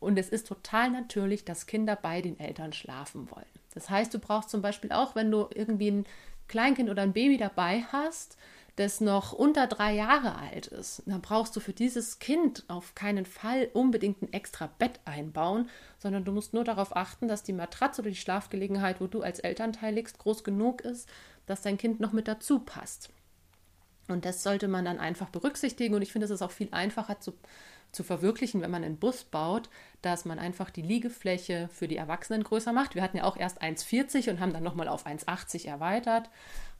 Und 0.00 0.18
es 0.18 0.28
ist 0.28 0.46
total 0.46 0.90
natürlich, 0.90 1.44
dass 1.44 1.66
Kinder 1.66 1.96
bei 1.96 2.22
den 2.22 2.38
Eltern 2.38 2.72
schlafen 2.72 3.30
wollen. 3.30 3.44
Das 3.74 3.90
heißt, 3.90 4.12
du 4.14 4.18
brauchst 4.18 4.50
zum 4.50 4.62
Beispiel 4.62 4.92
auch, 4.92 5.14
wenn 5.14 5.30
du 5.30 5.48
irgendwie 5.54 5.90
ein 5.90 6.06
Kleinkind 6.48 6.88
oder 6.88 7.02
ein 7.02 7.12
Baby 7.12 7.36
dabei 7.36 7.84
hast, 7.92 8.38
das 8.76 9.00
noch 9.00 9.32
unter 9.32 9.66
drei 9.66 9.94
Jahre 9.94 10.36
alt 10.36 10.66
ist, 10.66 11.02
dann 11.06 11.22
brauchst 11.22 11.56
du 11.56 11.60
für 11.60 11.72
dieses 11.72 12.18
Kind 12.18 12.64
auf 12.68 12.94
keinen 12.94 13.24
Fall 13.24 13.70
unbedingt 13.72 14.22
ein 14.22 14.32
extra 14.32 14.68
Bett 14.78 15.00
einbauen, 15.06 15.70
sondern 15.98 16.24
du 16.24 16.32
musst 16.32 16.52
nur 16.52 16.64
darauf 16.64 16.94
achten, 16.94 17.26
dass 17.26 17.42
die 17.42 17.54
Matratze 17.54 18.02
oder 18.02 18.10
die 18.10 18.16
Schlafgelegenheit, 18.16 19.00
wo 19.00 19.06
du 19.06 19.22
als 19.22 19.40
Elternteil 19.40 19.94
liegst, 19.94 20.18
groß 20.18 20.44
genug 20.44 20.82
ist, 20.82 21.08
dass 21.46 21.62
dein 21.62 21.78
Kind 21.78 22.00
noch 22.00 22.12
mit 22.12 22.28
dazu 22.28 22.58
passt. 22.58 23.08
Und 24.08 24.24
das 24.24 24.42
sollte 24.42 24.68
man 24.68 24.84
dann 24.84 24.98
einfach 24.98 25.30
berücksichtigen. 25.30 25.94
Und 25.94 26.02
ich 26.02 26.12
finde, 26.12 26.26
es 26.26 26.30
ist 26.30 26.42
auch 26.42 26.50
viel 26.50 26.68
einfacher 26.70 27.18
zu, 27.18 27.32
zu 27.92 28.02
verwirklichen, 28.02 28.60
wenn 28.60 28.70
man 28.70 28.84
einen 28.84 28.98
Bus 28.98 29.24
baut, 29.24 29.70
dass 30.02 30.24
man 30.24 30.38
einfach 30.38 30.70
die 30.70 30.82
Liegefläche 30.82 31.68
für 31.72 31.88
die 31.88 31.96
Erwachsenen 31.96 32.44
größer 32.44 32.72
macht. 32.72 32.94
Wir 32.94 33.02
hatten 33.02 33.16
ja 33.16 33.24
auch 33.24 33.36
erst 33.36 33.62
1,40 33.62 34.30
und 34.30 34.40
haben 34.40 34.52
dann 34.52 34.62
nochmal 34.62 34.88
auf 34.88 35.06
1,80 35.06 35.66
erweitert 35.66 36.30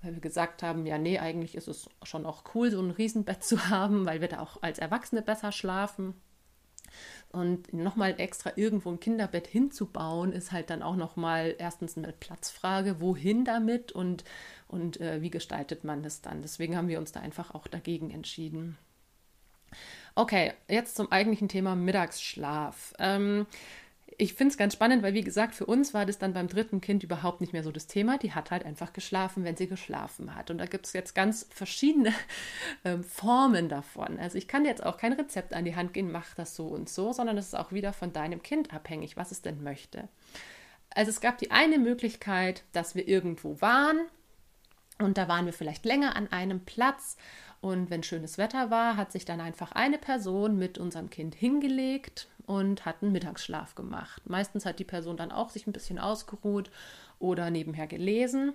weil 0.03 0.15
wir 0.15 0.21
gesagt 0.21 0.63
haben, 0.63 0.87
ja, 0.87 0.99
nee, 0.99 1.19
eigentlich 1.19 1.55
ist 1.55 1.69
es 1.69 1.89
schon 2.03 2.27
auch 2.27 2.45
cool, 2.55 2.71
so 2.71 2.81
ein 2.81 2.91
Riesenbett 2.91 3.43
zu 3.43 3.69
haben, 3.69 4.07
weil 4.07 4.21
wir 4.21 4.29
da 4.29 4.41
auch 4.41 4.63
als 4.63 4.79
Erwachsene 4.79 5.23
besser 5.23 5.53
schlafen. 5.53 6.15
Und 7.31 7.73
nochmal 7.75 8.15
extra 8.19 8.53
irgendwo 8.55 8.91
ein 8.91 9.01
Kinderbett 9.01 9.49
hinzubauen, 9.49 10.33
ist 10.33 10.53
halt 10.53 10.71
dann 10.71 10.83
auch 10.83 10.97
nochmal 10.97 11.55
erstens 11.59 11.97
eine 11.97 12.13
Platzfrage, 12.13 13.01
wohin 13.01 13.45
damit 13.45 13.91
und, 13.91 14.25
und 14.69 15.01
äh, 15.01 15.21
wie 15.21 15.31
gestaltet 15.31 15.83
man 15.83 16.03
das 16.03 16.23
dann. 16.23 16.41
Deswegen 16.41 16.77
haben 16.77 16.89
wir 16.89 16.99
uns 16.99 17.13
da 17.13 17.21
einfach 17.21 17.53
auch 17.53 17.67
dagegen 17.67 18.11
entschieden. 18.11 18.79
Okay, 20.19 20.55
jetzt 20.67 20.97
zum 20.97 21.13
eigentlichen 21.13 21.47
Thema 21.47 21.77
Mittagsschlaf. 21.77 22.95
Ähm, 22.99 23.47
ich 24.17 24.33
finde 24.33 24.53
es 24.53 24.57
ganz 24.57 24.73
spannend, 24.73 25.03
weil 25.03 25.13
wie 25.13 25.21
gesagt, 25.21 25.55
für 25.55 25.67
uns 25.67 25.93
war 25.93 26.07
das 26.07 26.17
dann 26.17 26.33
beim 26.33 26.49
dritten 26.49 26.81
Kind 26.81 27.03
überhaupt 27.03 27.43
nicht 27.43 27.53
mehr 27.53 27.63
so 27.63 27.71
das 27.71 27.87
Thema. 27.87 28.17
Die 28.17 28.33
hat 28.33 28.51
halt 28.51 28.65
einfach 28.65 28.95
geschlafen, 28.95 29.45
wenn 29.45 29.57
sie 29.57 29.67
geschlafen 29.69 30.35
hat. 30.35 30.51
Und 30.51 30.57
da 30.57 30.65
gibt 30.65 30.87
es 30.87 30.95
jetzt 30.95 31.15
ganz 31.15 31.47
verschiedene 31.51 32.15
äh, 32.85 32.97
Formen 32.97 33.69
davon. 33.69 34.19
Also 34.19 34.39
ich 34.39 34.49
kann 34.49 34.65
jetzt 34.65 34.83
auch 34.83 34.97
kein 34.97 35.13
Rezept 35.13 35.53
an 35.53 35.67
die 35.67 35.77
Hand 35.77 35.93
gehen, 35.93 36.11
mach 36.11 36.35
das 36.35 36.57
so 36.57 36.67
und 36.69 36.89
so, 36.89 37.13
sondern 37.13 37.37
es 37.37 37.49
ist 37.49 37.55
auch 37.55 37.73
wieder 37.73 37.93
von 37.93 38.15
deinem 38.15 38.43
Kind 38.43 38.73
abhängig, 38.73 39.19
was 39.19 39.33
es 39.33 39.43
denn 39.43 39.63
möchte. 39.63 40.09
Also 40.95 41.11
es 41.11 41.21
gab 41.21 41.37
die 41.37 41.51
eine 41.51 41.79
Möglichkeit, 41.79 42.65
dass 42.73 42.95
wir 42.95 43.07
irgendwo 43.07 43.61
waren, 43.61 44.01
Und 44.99 45.19
da 45.19 45.29
waren 45.29 45.45
wir 45.45 45.53
vielleicht 45.53 45.85
länger 45.85 46.17
an 46.17 46.33
einem 46.33 46.61
Platz. 46.65 47.19
Und 47.67 47.91
wenn 47.91 48.05
schönes 48.05 48.39
Wetter 48.39 48.71
war, 48.71 48.97
hat 48.97 49.11
sich 49.11 49.25
dann 49.25 49.41
einfach 49.41 49.73
eine 49.73 49.99
Person 49.99 50.57
mit 50.57 50.79
unserem 50.79 51.11
Kind 51.11 51.35
hingelegt 51.35 52.29
und 52.47 52.87
hat 52.87 53.03
einen 53.03 53.11
Mittagsschlaf 53.11 53.75
gemacht. 53.75 54.23
Meistens 54.25 54.65
hat 54.65 54.79
die 54.79 54.85
Person 54.85 55.17
dann 55.17 55.33
auch 55.33 55.51
sich 55.51 55.67
ein 55.67 55.73
bisschen 55.73 55.99
ausgeruht 55.99 56.71
oder 57.19 57.51
nebenher 57.51 57.89
gelesen. 57.89 58.53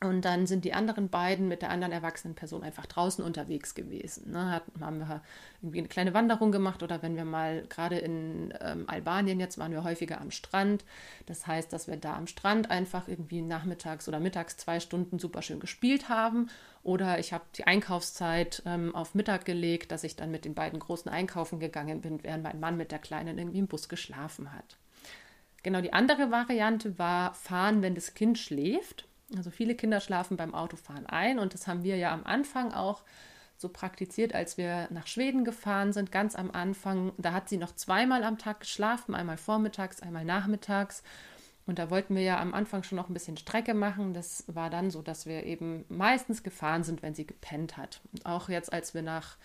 Und 0.00 0.24
dann 0.24 0.46
sind 0.46 0.64
die 0.64 0.74
anderen 0.74 1.08
beiden 1.08 1.48
mit 1.48 1.60
der 1.60 1.70
anderen 1.70 1.92
erwachsenen 1.92 2.36
Person 2.36 2.62
einfach 2.62 2.86
draußen 2.86 3.24
unterwegs 3.24 3.74
gewesen. 3.74 4.30
Ne? 4.30 4.48
Hat, 4.48 4.62
haben 4.80 5.00
wir 5.00 5.22
irgendwie 5.60 5.78
eine 5.78 5.88
kleine 5.88 6.14
Wanderung 6.14 6.52
gemacht 6.52 6.84
oder 6.84 7.02
wenn 7.02 7.16
wir 7.16 7.24
mal 7.24 7.64
gerade 7.68 7.98
in 7.98 8.54
ähm, 8.60 8.84
Albanien 8.88 9.40
jetzt 9.40 9.58
waren 9.58 9.72
wir 9.72 9.82
häufiger 9.82 10.20
am 10.20 10.30
Strand. 10.30 10.84
Das 11.26 11.48
heißt, 11.48 11.72
dass 11.72 11.88
wir 11.88 11.96
da 11.96 12.14
am 12.14 12.28
Strand 12.28 12.70
einfach 12.70 13.08
irgendwie 13.08 13.42
nachmittags 13.42 14.06
oder 14.06 14.20
mittags 14.20 14.56
zwei 14.56 14.78
Stunden 14.78 15.18
super 15.18 15.42
schön 15.42 15.58
gespielt 15.58 16.08
haben. 16.08 16.48
Oder 16.84 17.18
ich 17.18 17.32
habe 17.32 17.44
die 17.56 17.66
Einkaufszeit 17.66 18.62
ähm, 18.66 18.94
auf 18.94 19.16
Mittag 19.16 19.44
gelegt, 19.46 19.90
dass 19.90 20.04
ich 20.04 20.14
dann 20.14 20.30
mit 20.30 20.44
den 20.44 20.54
beiden 20.54 20.78
Großen 20.78 21.10
einkaufen 21.10 21.58
gegangen 21.58 22.02
bin, 22.02 22.22
während 22.22 22.44
mein 22.44 22.60
Mann 22.60 22.76
mit 22.76 22.92
der 22.92 23.00
Kleinen 23.00 23.36
irgendwie 23.36 23.58
im 23.58 23.66
Bus 23.66 23.88
geschlafen 23.88 24.52
hat. 24.52 24.76
Genau 25.64 25.80
die 25.80 25.92
andere 25.92 26.30
Variante 26.30 27.00
war 27.00 27.34
fahren, 27.34 27.82
wenn 27.82 27.96
das 27.96 28.14
Kind 28.14 28.38
schläft. 28.38 29.07
Also 29.36 29.50
viele 29.50 29.74
Kinder 29.74 30.00
schlafen 30.00 30.36
beim 30.36 30.54
Autofahren 30.54 31.06
ein 31.06 31.38
und 31.38 31.54
das 31.54 31.66
haben 31.66 31.82
wir 31.82 31.96
ja 31.96 32.12
am 32.12 32.24
Anfang 32.24 32.72
auch 32.72 33.02
so 33.58 33.68
praktiziert, 33.68 34.34
als 34.34 34.56
wir 34.56 34.88
nach 34.90 35.06
Schweden 35.06 35.44
gefahren 35.44 35.92
sind, 35.92 36.12
ganz 36.12 36.36
am 36.36 36.50
Anfang. 36.50 37.12
Da 37.18 37.32
hat 37.32 37.48
sie 37.48 37.56
noch 37.56 37.74
zweimal 37.74 38.22
am 38.22 38.38
Tag 38.38 38.60
geschlafen, 38.60 39.14
einmal 39.14 39.36
vormittags, 39.36 40.00
einmal 40.00 40.24
nachmittags. 40.24 41.02
Und 41.66 41.78
da 41.78 41.90
wollten 41.90 42.14
wir 42.14 42.22
ja 42.22 42.40
am 42.40 42.54
Anfang 42.54 42.82
schon 42.82 42.96
noch 42.96 43.10
ein 43.10 43.14
bisschen 43.14 43.36
Strecke 43.36 43.74
machen. 43.74 44.14
Das 44.14 44.44
war 44.46 44.70
dann 44.70 44.90
so, 44.90 45.02
dass 45.02 45.26
wir 45.26 45.44
eben 45.44 45.84
meistens 45.88 46.42
gefahren 46.42 46.84
sind, 46.84 47.02
wenn 47.02 47.14
sie 47.14 47.26
gepennt 47.26 47.76
hat. 47.76 48.00
Und 48.12 48.24
auch 48.24 48.48
jetzt, 48.48 48.72
als 48.72 48.94
wir 48.94 49.02
nach 49.02 49.36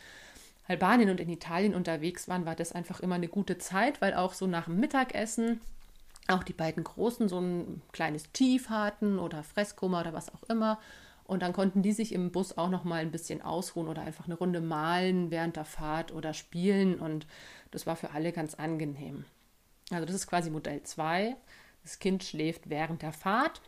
Albanien 0.67 1.09
und 1.09 1.19
in 1.19 1.27
Italien 1.27 1.75
unterwegs 1.75 2.29
waren, 2.29 2.45
war 2.45 2.55
das 2.55 2.71
einfach 2.71 3.01
immer 3.01 3.15
eine 3.15 3.27
gute 3.27 3.57
Zeit, 3.57 3.99
weil 3.99 4.13
auch 4.13 4.33
so 4.33 4.47
nach 4.47 4.65
dem 4.65 4.79
Mittagessen 4.79 5.59
auch 6.27 6.43
die 6.43 6.53
beiden 6.53 6.83
Großen 6.83 7.27
so 7.27 7.39
ein 7.39 7.81
kleines 7.91 8.31
Tief 8.31 8.69
hatten 8.69 9.19
oder 9.19 9.43
Fresskummer 9.43 10.01
oder 10.01 10.13
was 10.13 10.33
auch 10.33 10.43
immer. 10.43 10.79
Und 11.25 11.41
dann 11.41 11.53
konnten 11.53 11.81
die 11.81 11.93
sich 11.93 12.13
im 12.13 12.31
Bus 12.31 12.57
auch 12.57 12.69
noch 12.69 12.83
mal 12.83 13.01
ein 13.01 13.11
bisschen 13.11 13.41
ausruhen 13.41 13.87
oder 13.87 14.01
einfach 14.01 14.25
eine 14.25 14.35
Runde 14.35 14.61
malen 14.61 15.31
während 15.31 15.55
der 15.55 15.65
Fahrt 15.65 16.13
oder 16.13 16.33
spielen. 16.33 16.99
Und 16.99 17.25
das 17.71 17.85
war 17.85 17.95
für 17.95 18.11
alle 18.11 18.31
ganz 18.31 18.55
angenehm. 18.55 19.25
Also 19.91 20.05
das 20.05 20.15
ist 20.15 20.27
quasi 20.27 20.49
Modell 20.49 20.83
2. 20.83 21.35
Das 21.83 21.99
Kind 21.99 22.23
schläft 22.23 22.69
während 22.69 23.01
der 23.01 23.13
Fahrt. 23.13 23.61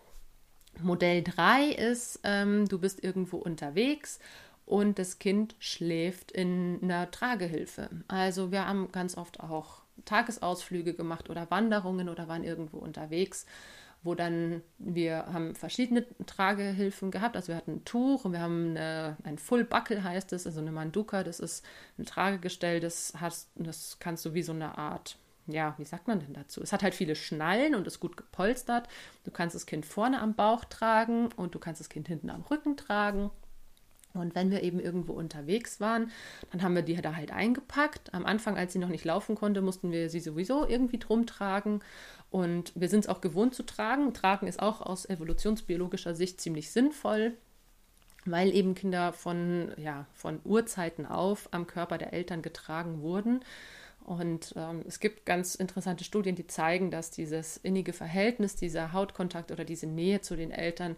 Modell 0.82 1.24
3 1.24 1.70
ist, 1.70 2.20
ähm, 2.24 2.68
du 2.68 2.80
bist 2.80 3.04
irgendwo 3.04 3.38
unterwegs 3.38 4.20
und 4.66 5.00
das 5.00 5.20
Kind 5.20 5.56
schläft 5.60 6.32
in 6.32 6.80
einer 6.82 7.10
Tragehilfe. 7.12 7.90
Also 8.08 8.52
wir 8.52 8.68
haben 8.68 8.92
ganz 8.92 9.18
oft 9.18 9.40
auch 9.40 9.85
Tagesausflüge 10.04 10.94
gemacht 10.94 11.30
oder 11.30 11.50
Wanderungen 11.50 12.10
oder 12.10 12.28
waren 12.28 12.44
irgendwo 12.44 12.78
unterwegs, 12.78 13.46
wo 14.04 14.14
dann 14.16 14.62
wir 14.78 15.25
haben 15.32 15.56
verschiedene 15.56 16.06
Tragehilfen 16.25 17.12
gehabt. 17.12 17.36
Also 17.36 17.50
wir 17.50 17.56
hatten 17.56 17.78
ein 17.78 17.86
Tuch 17.86 18.25
und 18.25 18.34
wir 18.34 18.40
haben 18.40 18.72
eine, 18.72 19.18
ein 19.24 19.38
Full 19.38 19.64
Buckle 19.64 20.04
heißt 20.04 20.34
es, 20.34 20.46
also 20.46 20.60
eine 20.60 20.72
Manduka. 20.72 21.24
Das 21.24 21.40
ist 21.40 21.66
ein 21.98 22.06
Tragegestell, 22.06 22.80
das 22.80 23.14
hast, 23.20 23.50
das 23.56 23.98
kannst 24.00 24.25
du 24.25 24.34
wie 24.34 24.44
so 24.44 24.52
eine 24.52 24.78
Art 24.78 25.18
ja, 25.48 25.75
wie 25.78 25.86
sagt 25.86 26.08
man 26.08 26.20
denn 26.20 26.34
dazu? 26.34 26.62
Es 26.62 26.74
hat 26.74 26.82
halt 26.82 26.96
viele 26.96 27.16
Schnallen 27.16 27.75
und 27.75 27.86
ist 27.86 28.00
gut 28.00 28.18
gepolstert. 28.18 28.88
Du 29.25 29.32
kannst 29.32 29.56
das 29.56 29.66
Kind 29.66 29.86
vorne 29.86 30.20
am 30.22 30.34
Bauch 30.34 30.66
tragen 30.66 31.30
und 31.36 31.54
du 31.54 31.60
kannst 31.60 31.80
das 31.80 31.90
Kind 31.90 32.08
hinten 32.08 32.30
am 32.30 32.42
Rücken 32.42 32.78
tragen. 32.78 33.30
Und 34.16 34.36
wenn 34.36 34.52
wir 34.52 34.64
eben 34.64 34.80
irgendwo 34.80 35.14
unterwegs 35.14 35.80
waren, 35.80 36.12
dann 36.52 36.62
haben 36.62 36.76
wir 36.76 36.82
die 36.82 36.96
da 36.96 37.16
halt 37.16 37.32
eingepackt. 37.32 38.14
Am 38.14 38.26
Anfang, 38.26 38.58
als 38.58 38.74
sie 38.74 38.80
noch 38.80 38.90
nicht 38.90 39.06
laufen 39.06 39.36
konnte, 39.36 39.62
mussten 39.62 39.92
wir 39.92 40.10
sie 40.10 40.20
sowieso 40.20 40.68
irgendwie 40.68 41.00
drum 41.00 41.26
tragen. 41.26 41.82
Und 42.32 42.72
wir 42.76 42.90
sind 42.90 43.02
es 43.02 43.10
auch 43.10 43.22
gewohnt 43.22 43.56
zu 43.56 43.64
tragen. 43.64 44.14
Tragen 44.14 44.48
ist 44.48 44.62
auch 44.62 44.82
aus 44.82 45.10
evolutionsbiologischer 45.10 46.16
Sicht 46.16 46.42
ziemlich 46.42 46.72
sinnvoll, 46.72 47.34
weil 48.26 48.54
eben 48.54 48.76
Kinder 48.76 49.14
von, 49.14 49.72
ja, 49.78 50.06
von 50.14 50.40
Urzeiten 50.44 51.06
auf 51.06 51.50
am 51.52 51.68
Körper 51.68 51.98
der 51.98 52.14
Eltern 52.14 52.42
getragen 52.42 53.02
wurden. 53.02 53.42
Und 54.06 54.54
ähm, 54.56 54.84
es 54.88 55.00
gibt 55.00 55.26
ganz 55.26 55.56
interessante 55.56 56.04
Studien, 56.04 56.36
die 56.36 56.46
zeigen, 56.46 56.92
dass 56.92 57.10
dieses 57.10 57.58
innige 57.58 57.92
Verhältnis, 57.92 58.56
dieser 58.56 58.94
Hautkontakt 58.94 59.52
oder 59.52 59.66
diese 59.66 59.88
Nähe 59.88 60.22
zu 60.22 60.36
den 60.36 60.52
Eltern 60.52 60.96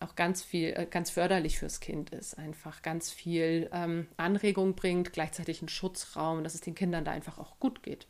auch 0.00 0.14
ganz 0.14 0.42
viel, 0.42 0.74
äh, 0.76 0.86
ganz 0.88 1.10
förderlich 1.10 1.58
fürs 1.58 1.80
Kind 1.80 2.10
ist, 2.10 2.38
einfach 2.38 2.82
ganz 2.82 3.10
viel 3.10 3.70
ähm, 3.72 4.08
Anregung 4.16 4.74
bringt, 4.74 5.12
gleichzeitig 5.12 5.60
einen 5.60 5.68
Schutzraum, 5.68 6.44
dass 6.44 6.54
es 6.54 6.60
den 6.60 6.74
Kindern 6.74 7.04
da 7.04 7.12
einfach 7.12 7.38
auch 7.38 7.58
gut 7.58 7.82
geht. 7.82 8.06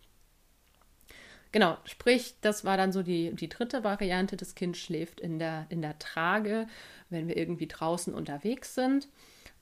Genau, 1.53 1.79
sprich, 1.85 2.35
das 2.41 2.65
war 2.65 2.77
dann 2.77 2.93
so 2.93 3.03
die, 3.03 3.35
die 3.35 3.49
dritte 3.49 3.85
Variante. 3.85 4.37
Das 4.37 4.55
Kind 4.55 4.77
schläft 4.77 5.21
in 5.21 5.39
der, 5.39 5.67
in 5.71 5.81
der 5.81 5.99
Trage, 5.99 6.67
wenn 7.09 7.29
wir 7.29 7.37
irgendwie 7.37 7.69
draußen 7.69 8.13
unterwegs 8.13 8.75
sind. 8.75 9.09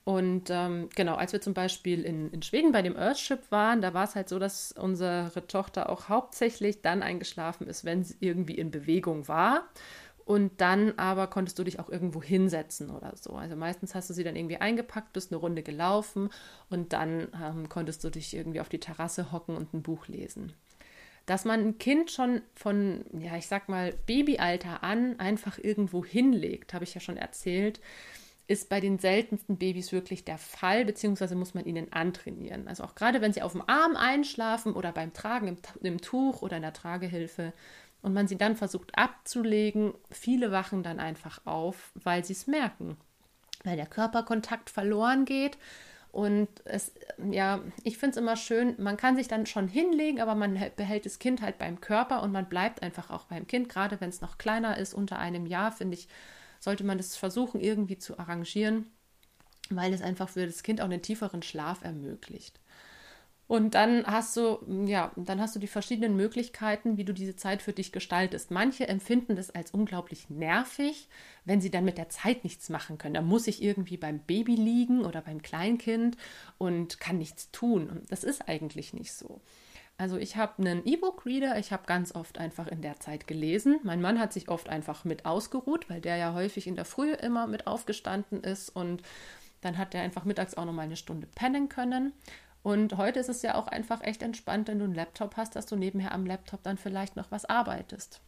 Und 0.03 0.51
ähm, 0.51 0.91
genau, 0.95 1.15
als 1.15 1.33
wir 1.33 1.41
zum 1.41 1.55
Beispiel 1.55 2.05
in, 2.05 2.31
in 2.31 2.43
Schweden 2.43 2.73
bei 2.73 2.83
dem 2.83 2.97
Earthship 2.97 3.51
waren, 3.51 3.81
da 3.81 3.95
war 3.95 4.05
es 4.05 4.15
halt 4.15 4.29
so, 4.29 4.39
dass 4.39 4.73
unsere 4.73 5.31
Tochter 5.49 5.89
auch 5.89 6.11
hauptsächlich 6.11 6.83
dann 6.83 7.03
eingeschlafen 7.03 7.67
ist, 7.67 7.87
wenn 7.87 8.05
sie 8.05 8.17
irgendwie 8.21 8.59
in 8.59 8.71
Bewegung 8.71 9.29
war. 9.29 9.69
Und 10.25 10.61
dann 10.61 10.99
aber 10.99 11.27
konntest 11.27 11.59
du 11.59 11.65
dich 11.65 11.79
auch 11.79 11.91
irgendwo 11.91 12.23
hinsetzen 12.23 12.91
oder 12.91 13.15
so. 13.17 13.35
Also 13.35 13.57
meistens 13.57 13.95
hast 13.95 14.09
du 14.09 14.15
sie 14.15 14.25
dann 14.25 14.37
irgendwie 14.37 14.57
eingepackt, 14.57 15.13
bist 15.13 15.31
eine 15.31 15.39
Runde 15.39 15.63
gelaufen 15.63 16.31
und 16.71 16.95
dann 16.95 17.29
ähm, 17.43 17.69
konntest 17.69 18.03
du 18.05 18.11
dich 18.11 18.35
irgendwie 18.35 18.61
auf 18.61 18.71
die 18.71 18.81
Terrasse 18.81 19.33
hocken 19.33 19.57
und 19.57 19.75
ein 19.75 19.83
Buch 19.83 20.09
lesen. 20.09 20.55
Dass 21.27 21.45
man 21.45 21.61
ein 21.61 21.79
Kind 21.79 22.11
schon 22.11 22.41
von, 22.55 23.05
ja, 23.19 23.37
ich 23.37 23.47
sag 23.47 23.69
mal, 23.69 23.93
Babyalter 24.07 24.83
an 24.83 25.19
einfach 25.19 25.59
irgendwo 25.59 26.05
hinlegt, 26.05 26.73
habe 26.73 26.85
ich 26.85 26.95
ja 26.95 27.01
schon 27.01 27.17
erzählt, 27.17 27.81
ist 28.47 28.69
bei 28.69 28.81
den 28.81 28.99
seltensten 28.99 29.57
Babys 29.57 29.93
wirklich 29.93 30.25
der 30.25 30.37
Fall, 30.37 30.85
beziehungsweise 30.85 31.35
muss 31.35 31.55
man 31.55 31.65
ihnen 31.65 31.93
antrainieren. 31.93 32.69
Also 32.69 32.85
auch 32.85 32.95
gerade 32.95 33.23
wenn 33.23 33.33
sie 33.33 33.41
auf 33.41 33.53
dem 33.53 33.67
Arm 33.67 33.97
einschlafen 33.97 34.75
oder 34.75 34.93
beim 34.93 35.15
Tragen 35.15 35.49
im, 35.49 35.57
im 35.83 36.01
Tuch 36.01 36.43
oder 36.43 36.57
in 36.57 36.63
der 36.63 36.75
Tragehilfe, 36.75 37.55
und 38.05 38.13
man 38.13 38.29
sie 38.29 38.37
dann 38.37 38.55
versucht 38.55 38.99
abzulegen, 38.99 39.95
viele 40.11 40.53
wachen 40.53 40.83
dann 40.83 41.01
einfach 41.01 41.41
auf, 41.47 41.91
weil 41.95 42.23
sie 42.23 42.35
es 42.35 42.47
merken, 42.47 42.99
weil 43.65 43.77
der 43.77 43.87
Körperkontakt 43.87 44.69
verloren 44.69 45.25
geht. 45.25 45.57
Und 46.13 46.49
es, 46.67 46.93
ja, 47.31 47.61
ich 47.83 47.97
finde 47.97 48.11
es 48.11 48.17
immer 48.19 48.37
schön, 48.37 48.75
man 48.77 48.99
kann 48.99 49.17
sich 49.17 49.27
dann 49.27 49.47
schon 49.47 49.69
hinlegen, 49.69 50.21
aber 50.21 50.35
man 50.35 50.53
behält 50.77 51.07
das 51.07 51.19
Kind 51.19 51.41
halt 51.41 51.57
beim 51.57 51.81
Körper 51.81 52.23
und 52.23 52.31
man 52.31 52.47
bleibt 52.47 52.83
einfach 52.83 53.11
auch 53.11 53.25
beim 53.25 53.47
Kind, 53.47 53.71
gerade 53.71 53.99
wenn 54.03 54.11
es 54.11 54.21
noch 54.21 54.37
kleiner 54.37 54.77
ist, 54.77 54.93
unter 54.93 55.19
einem 55.19 55.47
Jahr, 55.47 55.73
finde 55.73 55.95
ich, 55.97 56.07
sollte 56.61 56.85
man 56.85 56.99
das 56.99 57.17
versuchen, 57.17 57.59
irgendwie 57.59 57.97
zu 57.97 58.19
arrangieren, 58.19 58.85
weil 59.71 59.95
es 59.95 60.03
einfach 60.03 60.29
für 60.29 60.45
das 60.45 60.63
Kind 60.63 60.83
auch 60.83 60.85
einen 60.85 61.01
tieferen 61.01 61.43
Schlaf 61.43 61.83
ermöglicht. 61.83 62.61
Und 63.47 63.75
dann 63.75 64.07
hast 64.07 64.37
du, 64.37 64.59
ja, 64.87 65.13
dann 65.17 65.41
hast 65.41 65.55
du 65.55 65.61
die 65.61 65.67
verschiedenen 65.67 66.17
Möglichkeiten, 66.17 66.97
wie 66.97 67.05
du 67.05 67.13
diese 67.13 67.37
Zeit 67.37 67.61
für 67.61 67.75
dich 67.75 67.93
gestaltest. 67.93 68.51
Manche 68.51 68.89
empfinden 68.89 69.37
das 69.37 69.51
als 69.51 69.71
unglaublich 69.71 70.31
nervig, 70.31 71.09
wenn 71.45 71.61
sie 71.61 71.71
dann 71.71 71.85
mit 71.85 71.99
der 71.99 72.09
Zeit 72.09 72.43
nichts 72.45 72.71
machen 72.71 72.97
können. 72.97 73.15
Da 73.15 73.21
muss 73.21 73.47
ich 73.47 73.63
irgendwie 73.63 73.99
beim 73.99 74.21
Baby 74.21 74.55
liegen 74.55 75.05
oder 75.05 75.21
beim 75.21 75.43
Kleinkind 75.43 76.17
und 76.57 77.01
kann 77.01 77.19
nichts 77.19 77.51
tun. 77.51 77.91
Und 77.91 78.11
das 78.11 78.25
ist 78.25 78.49
eigentlich 78.49 78.95
nicht 78.95 79.13
so. 79.13 79.43
Also 79.97 80.17
ich 80.17 80.37
habe 80.37 80.59
einen 80.59 80.85
E-Book-Reader, 80.85 81.59
ich 81.59 81.71
habe 81.71 81.85
ganz 81.87 82.15
oft 82.15 82.39
einfach 82.39 82.67
in 82.67 82.83
der 82.83 82.99
Zeit 82.99 83.27
gelesen. 83.27 83.79
Mein 83.85 84.01
Mann 84.01 84.19
hat 84.19 84.33
sich 84.33 84.49
oft 84.49 84.69
einfach 84.69 85.05
mit 85.05 85.25
ausgeruht, 85.25 85.89
weil 85.89 86.01
der 86.01 86.17
ja 86.17 86.35
häufig 86.35 86.67
in 86.67 86.75
der 86.77 86.85
Früh 86.85 87.13
immer 87.13 87.47
mit 87.47 87.67
aufgestanden 87.67 88.43
ist 88.43 88.71
und 88.71 89.03
dann 89.61 89.79
hat 89.79 89.95
er 89.95 90.03
einfach 90.03 90.25
mittags 90.25 90.55
auch 90.57 90.65
noch 90.65 90.73
mal 90.73 90.83
eine 90.83 90.97
Stunde 90.97 91.29
pennen 91.35 91.69
können. 91.69 92.13
Und 92.65 92.97
heute 92.97 93.21
ist 93.21 93.29
es 93.29 93.43
ja 93.43 93.57
auch 93.57 93.67
einfach 93.67 94.01
echt 94.03 94.23
entspannt, 94.23 94.69
wenn 94.69 94.79
du 94.79 94.87
einen 94.87 94.95
Laptop 94.95 95.37
hast, 95.37 95.55
dass 95.55 95.67
du 95.67 95.77
nebenher 95.77 96.13
am 96.13 96.25
Laptop 96.25 96.63
dann 96.63 96.79
vielleicht 96.79 97.15
noch 97.15 97.31
was 97.31 97.45
arbeitest. 97.45 98.23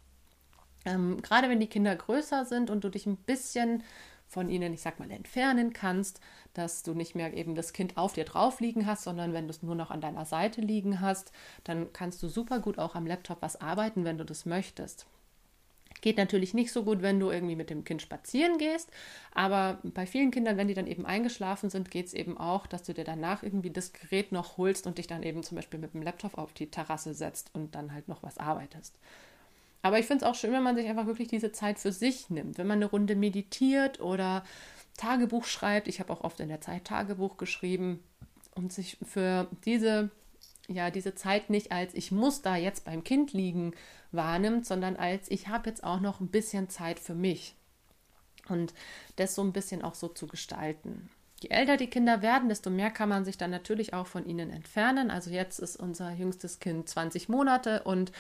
Ähm, 0.85 1.23
gerade 1.23 1.49
wenn 1.49 1.59
die 1.59 1.69
Kinder 1.69 1.97
größer 1.97 2.45
sind 2.45 2.69
und 2.69 2.85
du 2.85 2.91
dich 2.91 3.07
ein 3.07 3.17
bisschen 3.17 3.83
von 4.29 4.51
ihnen, 4.51 4.75
ich 4.75 4.83
sag 4.83 5.01
mal, 5.01 5.11
entfernen 5.11 5.73
kannst, 5.73 6.21
dass 6.53 6.83
du 6.83 6.93
nicht 6.93 7.15
mehr 7.15 7.33
eben 7.33 7.55
das 7.55 7.73
Kind 7.73 7.97
auf 7.97 8.13
dir 8.13 8.25
drauf 8.25 8.61
liegen 8.61 8.85
hast, 8.85 9.05
sondern 9.05 9.33
wenn 9.33 9.47
du 9.47 9.53
es 9.53 9.63
nur 9.63 9.75
noch 9.75 9.91
an 9.91 10.03
deiner 10.03 10.27
Seite 10.27 10.61
liegen 10.61 11.01
hast, 11.01 11.33
dann 11.65 11.91
kannst 11.95 12.23
du 12.23 12.29
super 12.29 12.61
gut 12.61 12.79
auch 12.79 12.95
am 12.95 13.07
Laptop 13.07 13.41
was 13.41 13.59
arbeiten, 13.59 14.05
wenn 14.05 14.19
du 14.19 14.25
das 14.25 14.45
möchtest. 14.45 15.07
Geht 16.01 16.19
natürlich 16.19 16.55
nicht 16.55 16.73
so 16.73 16.85
gut, 16.85 17.03
wenn 17.03 17.19
du 17.19 17.31
irgendwie 17.31 17.57
mit 17.57 17.71
dem 17.71 17.85
Kind 17.85 18.03
spazieren 18.03 18.59
gehst, 18.59 18.91
aber 19.35 19.79
bei 19.83 20.07
vielen 20.07 20.31
Kindern, 20.31 20.57
wenn 20.57 20.69
die 20.69 20.75
dann 20.75 20.87
eben 20.87 21.07
eingeschlafen 21.07 21.71
sind, 21.71 21.91
geht 21.91 22.07
es 22.07 22.15
eben 22.15 22.37
auch, 22.37 22.67
dass 22.67 22.83
du 22.83 22.93
dir 22.93 23.05
danach 23.05 23.43
irgendwie 23.43 23.71
das 23.71 23.93
Gerät 23.93 24.31
noch 24.31 24.57
holst 24.57 24.87
und 24.87 24.99
dich 24.99 25.07
dann 25.07 25.23
eben 25.23 25.43
zum 25.43 25.57
Beispiel 25.57 25.81
mit 25.81 25.95
dem 25.95 26.03
Laptop 26.03 26.37
auf 26.39 26.53
die 26.53 26.71
Terrasse 26.71 27.15
setzt 27.15 27.55
und 27.55 27.75
dann 27.75 27.93
halt 27.93 28.09
noch 28.09 28.23
was 28.23 28.39
arbeitest. 28.39 28.95
Aber 29.83 29.99
ich 29.99 30.07
finde 30.07 30.25
es 30.25 30.31
auch 30.31 30.35
schön, 30.35 30.53
wenn 30.53 30.65
man 30.65 30.75
sich 30.75 30.89
einfach 30.89 31.07
wirklich 31.07 31.29
diese 31.29 31.53
Zeit 31.53 31.79
für 31.79 31.93
sich 31.93 32.29
nimmt. 32.29 32.59
Wenn 32.59 32.67
man 32.67 32.79
eine 32.79 32.87
Runde 32.87 33.15
meditiert 33.15 34.01
oder 34.01 34.43
Tagebuch 34.97 35.45
schreibt. 35.45 35.89
Ich 35.89 36.01
habe 36.01 36.13
auch 36.13 36.23
oft 36.23 36.41
in 36.41 36.49
der 36.49 36.61
Zeit 36.61 36.85
Tagebuch 36.85 37.37
geschrieben 37.37 38.03
und 38.55 38.73
sich 38.73 38.97
für 39.03 39.47
diese 39.65 40.11
ja 40.69 40.91
diese 40.91 41.15
Zeit 41.15 41.51
nicht 41.51 41.73
als 41.73 41.95
ich 41.95 42.13
muss 42.13 42.43
da 42.43 42.57
jetzt 42.57 42.85
beim 42.85 43.05
Kind 43.05 43.33
liegen 43.33 43.73
wahrnimmt, 44.13 44.67
sondern 44.67 44.97
als 44.97 45.31
ich 45.31 45.49
habe 45.49 45.69
jetzt 45.69 45.85
auch 45.85 46.01
noch 46.01 46.21
ein 46.21 46.29
bisschen 46.29 46.69
Zeit 46.69 46.99
für 46.99 47.15
mich 47.15 47.55
und 48.49 48.75
das 49.17 49.35
so 49.35 49.43
ein 49.43 49.53
bisschen 49.53 49.83
auch 49.83 49.95
so 49.95 50.09
zu 50.09 50.27
gestalten. 50.27 51.11
Je 51.43 51.51
älter 51.51 51.77
die 51.77 51.89
Kinder 51.89 52.23
werden, 52.23 52.49
desto 52.49 52.71
mehr 52.71 52.91
kann 52.91 53.11
man 53.11 53.27
sich 53.27 53.37
dann 53.37 53.51
natürlich 53.51 53.93
auch 53.93 54.07
von 54.07 54.25
ihnen 54.25 54.49
entfernen. 54.51 55.11
Also 55.11 55.31
jetzt 55.31 55.59
ist 55.59 55.77
unser 55.77 56.11
jüngstes 56.13 56.61
Kind 56.61 56.89
20 56.89 57.29
Monate 57.29 57.83
und 57.83 58.11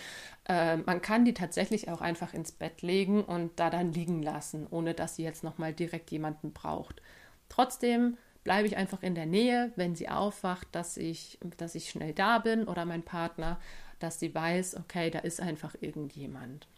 äh, 0.46 0.76
man 0.76 1.00
kann 1.00 1.24
die 1.24 1.32
tatsächlich 1.32 1.88
auch 1.88 2.02
einfach 2.02 2.34
ins 2.34 2.52
Bett 2.52 2.82
legen 2.82 3.24
und 3.24 3.58
da 3.58 3.70
dann 3.70 3.92
liegen 3.94 4.22
lassen, 4.22 4.66
ohne 4.68 4.92
dass 4.92 5.16
sie 5.16 5.22
jetzt 5.22 5.44
nochmal 5.44 5.72
direkt 5.72 6.10
jemanden 6.10 6.52
braucht. 6.52 7.00
Trotzdem 7.48 8.18
bleibe 8.46 8.68
ich 8.68 8.76
einfach 8.76 9.02
in 9.02 9.16
der 9.16 9.26
Nähe, 9.26 9.72
wenn 9.74 9.96
sie 9.96 10.08
aufwacht, 10.08 10.68
dass 10.70 10.96
ich, 10.96 11.36
dass 11.56 11.74
ich 11.74 11.90
schnell 11.90 12.12
da 12.12 12.38
bin 12.38 12.68
oder 12.68 12.84
mein 12.84 13.02
Partner, 13.02 13.58
dass 13.98 14.20
sie 14.20 14.32
weiß, 14.32 14.76
okay, 14.76 15.10
da 15.10 15.18
ist 15.18 15.40
einfach 15.40 15.74
irgendjemand. 15.80 16.68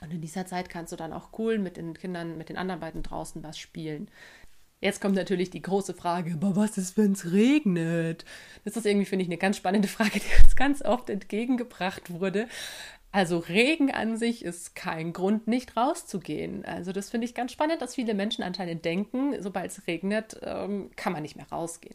Und 0.00 0.12
in 0.12 0.20
dieser 0.20 0.44
Zeit 0.44 0.68
kannst 0.68 0.90
du 0.90 0.96
dann 0.96 1.12
auch 1.12 1.28
cool 1.38 1.60
mit 1.60 1.76
den 1.76 1.94
Kindern, 1.94 2.36
mit 2.36 2.48
den 2.48 2.56
anderen 2.56 2.80
beiden 2.80 3.04
draußen 3.04 3.44
was 3.44 3.60
spielen. 3.60 4.10
Jetzt 4.80 5.00
kommt 5.00 5.14
natürlich 5.14 5.50
die 5.50 5.62
große 5.62 5.94
Frage, 5.94 6.32
aber 6.32 6.56
was 6.56 6.76
ist, 6.76 6.96
wenn 6.96 7.12
es 7.12 7.30
regnet? 7.30 8.24
Das 8.64 8.76
ist 8.76 8.84
irgendwie, 8.84 9.06
finde 9.06 9.22
ich, 9.22 9.28
eine 9.28 9.38
ganz 9.38 9.58
spannende 9.58 9.86
Frage, 9.86 10.18
die 10.18 10.42
uns 10.42 10.56
ganz 10.56 10.82
oft 10.82 11.10
entgegengebracht 11.10 12.10
wurde. 12.10 12.48
Also 13.12 13.38
Regen 13.38 13.90
an 13.90 14.16
sich 14.16 14.42
ist 14.42 14.74
kein 14.74 15.12
Grund, 15.12 15.46
nicht 15.46 15.76
rauszugehen. 15.76 16.64
Also 16.64 16.92
das 16.92 17.10
finde 17.10 17.26
ich 17.26 17.34
ganz 17.34 17.52
spannend, 17.52 17.82
dass 17.82 17.94
viele 17.94 18.14
Menschen 18.14 18.42
anscheinend 18.42 18.86
denken, 18.86 19.34
sobald 19.40 19.70
es 19.70 19.86
regnet, 19.86 20.40
ähm, 20.42 20.90
kann 20.96 21.12
man 21.12 21.20
nicht 21.20 21.36
mehr 21.36 21.48
rausgehen. 21.52 21.94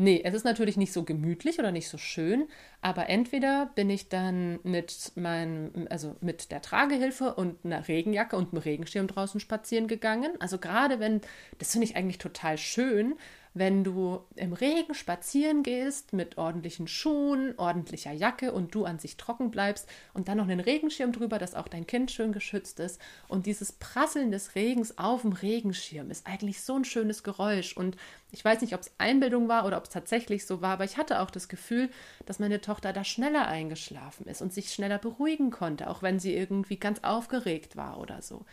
Nee, 0.00 0.20
es 0.22 0.32
ist 0.34 0.44
natürlich 0.44 0.76
nicht 0.76 0.92
so 0.92 1.02
gemütlich 1.02 1.58
oder 1.58 1.72
nicht 1.72 1.88
so 1.88 1.98
schön, 1.98 2.48
aber 2.82 3.08
entweder 3.08 3.66
bin 3.74 3.90
ich 3.90 4.08
dann 4.08 4.60
mit 4.62 5.10
meinem, 5.16 5.88
also 5.90 6.14
mit 6.20 6.52
der 6.52 6.62
Tragehilfe 6.62 7.34
und 7.34 7.64
einer 7.64 7.88
Regenjacke 7.88 8.36
und 8.36 8.52
einem 8.52 8.62
Regenschirm 8.62 9.08
draußen 9.08 9.40
spazieren 9.40 9.88
gegangen. 9.88 10.30
Also 10.38 10.58
gerade 10.58 11.00
wenn, 11.00 11.20
das 11.58 11.72
finde 11.72 11.86
ich 11.86 11.96
eigentlich 11.96 12.18
total 12.18 12.58
schön, 12.58 13.16
wenn 13.58 13.84
du 13.84 14.20
im 14.36 14.52
Regen 14.52 14.94
spazieren 14.94 15.62
gehst 15.62 16.12
mit 16.12 16.38
ordentlichen 16.38 16.88
Schuhen, 16.88 17.54
ordentlicher 17.56 18.12
Jacke 18.12 18.52
und 18.52 18.74
du 18.74 18.84
an 18.84 18.98
sich 18.98 19.16
trocken 19.16 19.50
bleibst 19.50 19.88
und 20.14 20.28
dann 20.28 20.38
noch 20.38 20.48
einen 20.48 20.60
Regenschirm 20.60 21.12
drüber, 21.12 21.38
dass 21.38 21.54
auch 21.54 21.68
dein 21.68 21.86
Kind 21.86 22.10
schön 22.10 22.32
geschützt 22.32 22.80
ist. 22.80 23.00
Und 23.28 23.46
dieses 23.46 23.72
Prasseln 23.72 24.30
des 24.30 24.54
Regens 24.54 24.98
auf 24.98 25.22
dem 25.22 25.32
Regenschirm 25.32 26.10
ist 26.10 26.26
eigentlich 26.26 26.62
so 26.62 26.76
ein 26.76 26.84
schönes 26.84 27.22
Geräusch. 27.22 27.76
Und 27.76 27.96
ich 28.30 28.44
weiß 28.44 28.60
nicht, 28.60 28.74
ob 28.74 28.80
es 28.80 28.92
Einbildung 28.98 29.48
war 29.48 29.66
oder 29.66 29.78
ob 29.78 29.84
es 29.84 29.90
tatsächlich 29.90 30.46
so 30.46 30.60
war, 30.60 30.72
aber 30.72 30.84
ich 30.84 30.96
hatte 30.96 31.20
auch 31.20 31.30
das 31.30 31.48
Gefühl, 31.48 31.90
dass 32.26 32.38
meine 32.38 32.60
Tochter 32.60 32.92
da 32.92 33.04
schneller 33.04 33.46
eingeschlafen 33.46 34.26
ist 34.26 34.42
und 34.42 34.52
sich 34.52 34.72
schneller 34.72 34.98
beruhigen 34.98 35.50
konnte, 35.50 35.88
auch 35.88 36.02
wenn 36.02 36.18
sie 36.20 36.34
irgendwie 36.34 36.76
ganz 36.76 37.00
aufgeregt 37.02 37.76
war 37.76 37.98
oder 37.98 38.22
so 38.22 38.44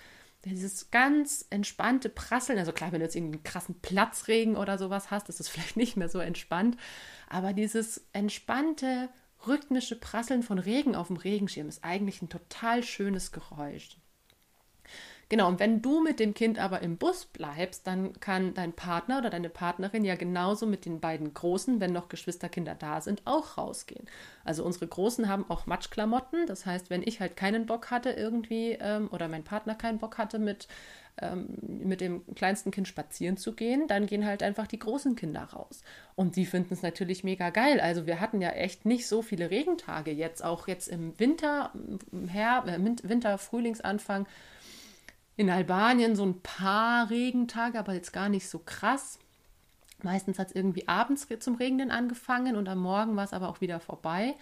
dieses 0.45 0.91
ganz 0.91 1.45
entspannte 1.49 2.09
Prasseln, 2.09 2.59
also 2.59 2.71
klar, 2.71 2.91
wenn 2.91 2.99
du 2.99 3.05
jetzt 3.05 3.15
irgendwie 3.15 3.37
einen 3.37 3.43
krassen 3.43 3.81
Platzregen 3.81 4.55
oder 4.55 4.77
sowas 4.77 5.11
hast, 5.11 5.29
ist 5.29 5.39
es 5.39 5.49
vielleicht 5.49 5.77
nicht 5.77 5.97
mehr 5.97 6.09
so 6.09 6.19
entspannt, 6.19 6.77
aber 7.29 7.53
dieses 7.53 8.05
entspannte, 8.13 9.09
rhythmische 9.47 9.99
Prasseln 9.99 10.43
von 10.43 10.59
Regen 10.59 10.95
auf 10.95 11.07
dem 11.07 11.17
Regenschirm 11.17 11.67
ist 11.67 11.83
eigentlich 11.83 12.21
ein 12.21 12.29
total 12.29 12.83
schönes 12.83 13.31
Geräusch. 13.31 13.97
Genau, 15.27 15.47
und 15.47 15.59
wenn 15.59 15.81
du 15.81 16.01
mit 16.03 16.19
dem 16.19 16.35
Kind 16.35 16.59
aber 16.59 16.81
im 16.81 16.97
Bus 16.97 17.25
bleibst, 17.25 17.87
dann 17.87 18.19
kann 18.19 18.53
dein 18.53 18.73
Partner 18.73 19.17
oder 19.17 19.31
deine 19.31 19.49
Partnerin 19.49 20.05
ja 20.05 20.15
genauso 20.15 20.67
mit 20.67 20.85
den 20.85 20.99
beiden 20.99 21.33
Großen, 21.33 21.79
wenn 21.79 21.93
noch 21.93 22.09
Geschwisterkinder 22.09 22.75
da 22.75 23.01
sind, 23.01 23.23
auch 23.25 23.57
rausgehen. 23.57 24.05
Also 24.43 24.63
unsere 24.63 24.87
Großen 24.87 25.27
haben 25.27 25.49
auch 25.49 25.65
Matschklamotten. 25.65 26.45
Das 26.45 26.67
heißt, 26.67 26.91
wenn 26.91 27.01
ich 27.01 27.21
halt 27.21 27.35
keinen 27.35 27.65
Bock 27.65 27.89
hatte 27.89 28.11
irgendwie 28.11 28.77
ähm, 28.79 29.09
oder 29.11 29.27
mein 29.27 29.43
Partner 29.43 29.73
keinen 29.73 29.97
Bock 29.97 30.19
hatte 30.19 30.37
mit 30.37 30.67
ähm, 31.21 31.47
mit 31.61 32.01
dem 32.01 32.23
kleinsten 32.35 32.71
Kind 32.71 32.89
spazieren 32.89 33.37
zu 33.37 33.53
gehen, 33.53 33.87
dann 33.87 34.05
gehen 34.05 34.25
halt 34.25 34.43
einfach 34.43 34.67
die 34.67 34.79
großen 34.79 35.15
Kinder 35.15 35.43
raus. 35.43 35.81
Und 36.15 36.35
die 36.35 36.45
finden 36.45 36.73
es 36.73 36.81
natürlich 36.81 37.23
mega 37.23 37.51
geil. 37.51 37.79
Also 37.79 38.05
wir 38.05 38.19
hatten 38.19 38.41
ja 38.41 38.49
echt 38.49 38.85
nicht 38.85 39.07
so 39.07 39.21
viele 39.21 39.49
Regentage 39.49 40.11
jetzt, 40.11 40.43
auch 40.43 40.67
jetzt 40.67 40.89
im 40.89 41.17
Winter, 41.17 41.71
im 42.11 42.27
äh, 42.27 42.99
Winter, 43.03 43.37
Frühlingsanfang 43.37 44.27
in 45.37 45.49
Albanien 45.49 46.15
so 46.15 46.25
ein 46.25 46.41
paar 46.41 47.09
Regentage, 47.09 47.77
aber 47.77 47.93
jetzt 47.93 48.13
gar 48.13 48.29
nicht 48.29 48.49
so 48.49 48.59
krass. 48.59 49.19
Meistens 50.03 50.39
hat 50.39 50.49
es 50.49 50.55
irgendwie 50.55 50.87
abends 50.87 51.27
zum 51.39 51.55
Regnen 51.55 51.91
angefangen 51.91 52.55
und 52.55 52.69
am 52.69 52.79
Morgen 52.79 53.15
war 53.15 53.23
es 53.23 53.33
aber 53.33 53.49
auch 53.49 53.61
wieder 53.61 53.79
vorbei. 53.79 54.35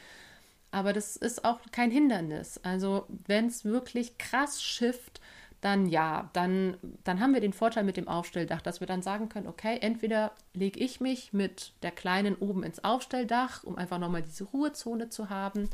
Aber 0.71 0.91
das 0.91 1.15
ist 1.15 1.45
auch 1.45 1.59
kein 1.71 1.91
Hindernis. 1.91 2.59
Also 2.63 3.05
wenn 3.27 3.47
es 3.47 3.63
wirklich 3.63 4.17
krass 4.17 4.61
schifft, 4.61 5.21
dann 5.61 5.85
ja, 5.85 6.29
dann, 6.33 6.77
dann 7.03 7.19
haben 7.19 7.33
wir 7.33 7.39
den 7.39 7.53
Vorteil 7.53 7.83
mit 7.83 7.95
dem 7.95 8.07
Aufstelldach, 8.07 8.61
dass 8.61 8.81
wir 8.81 8.87
dann 8.87 9.01
sagen 9.01 9.29
können, 9.29 9.47
okay, 9.47 9.77
entweder 9.79 10.33
lege 10.53 10.79
ich 10.79 10.99
mich 10.99 11.31
mit 11.31 11.71
der 11.83 11.91
Kleinen 11.91 12.35
oben 12.35 12.63
ins 12.63 12.83
Aufstelldach, 12.83 13.63
um 13.63 13.77
einfach 13.77 13.97
nochmal 13.97 14.23
diese 14.23 14.43
Ruhezone 14.43 15.09
zu 15.09 15.29
haben, 15.29 15.69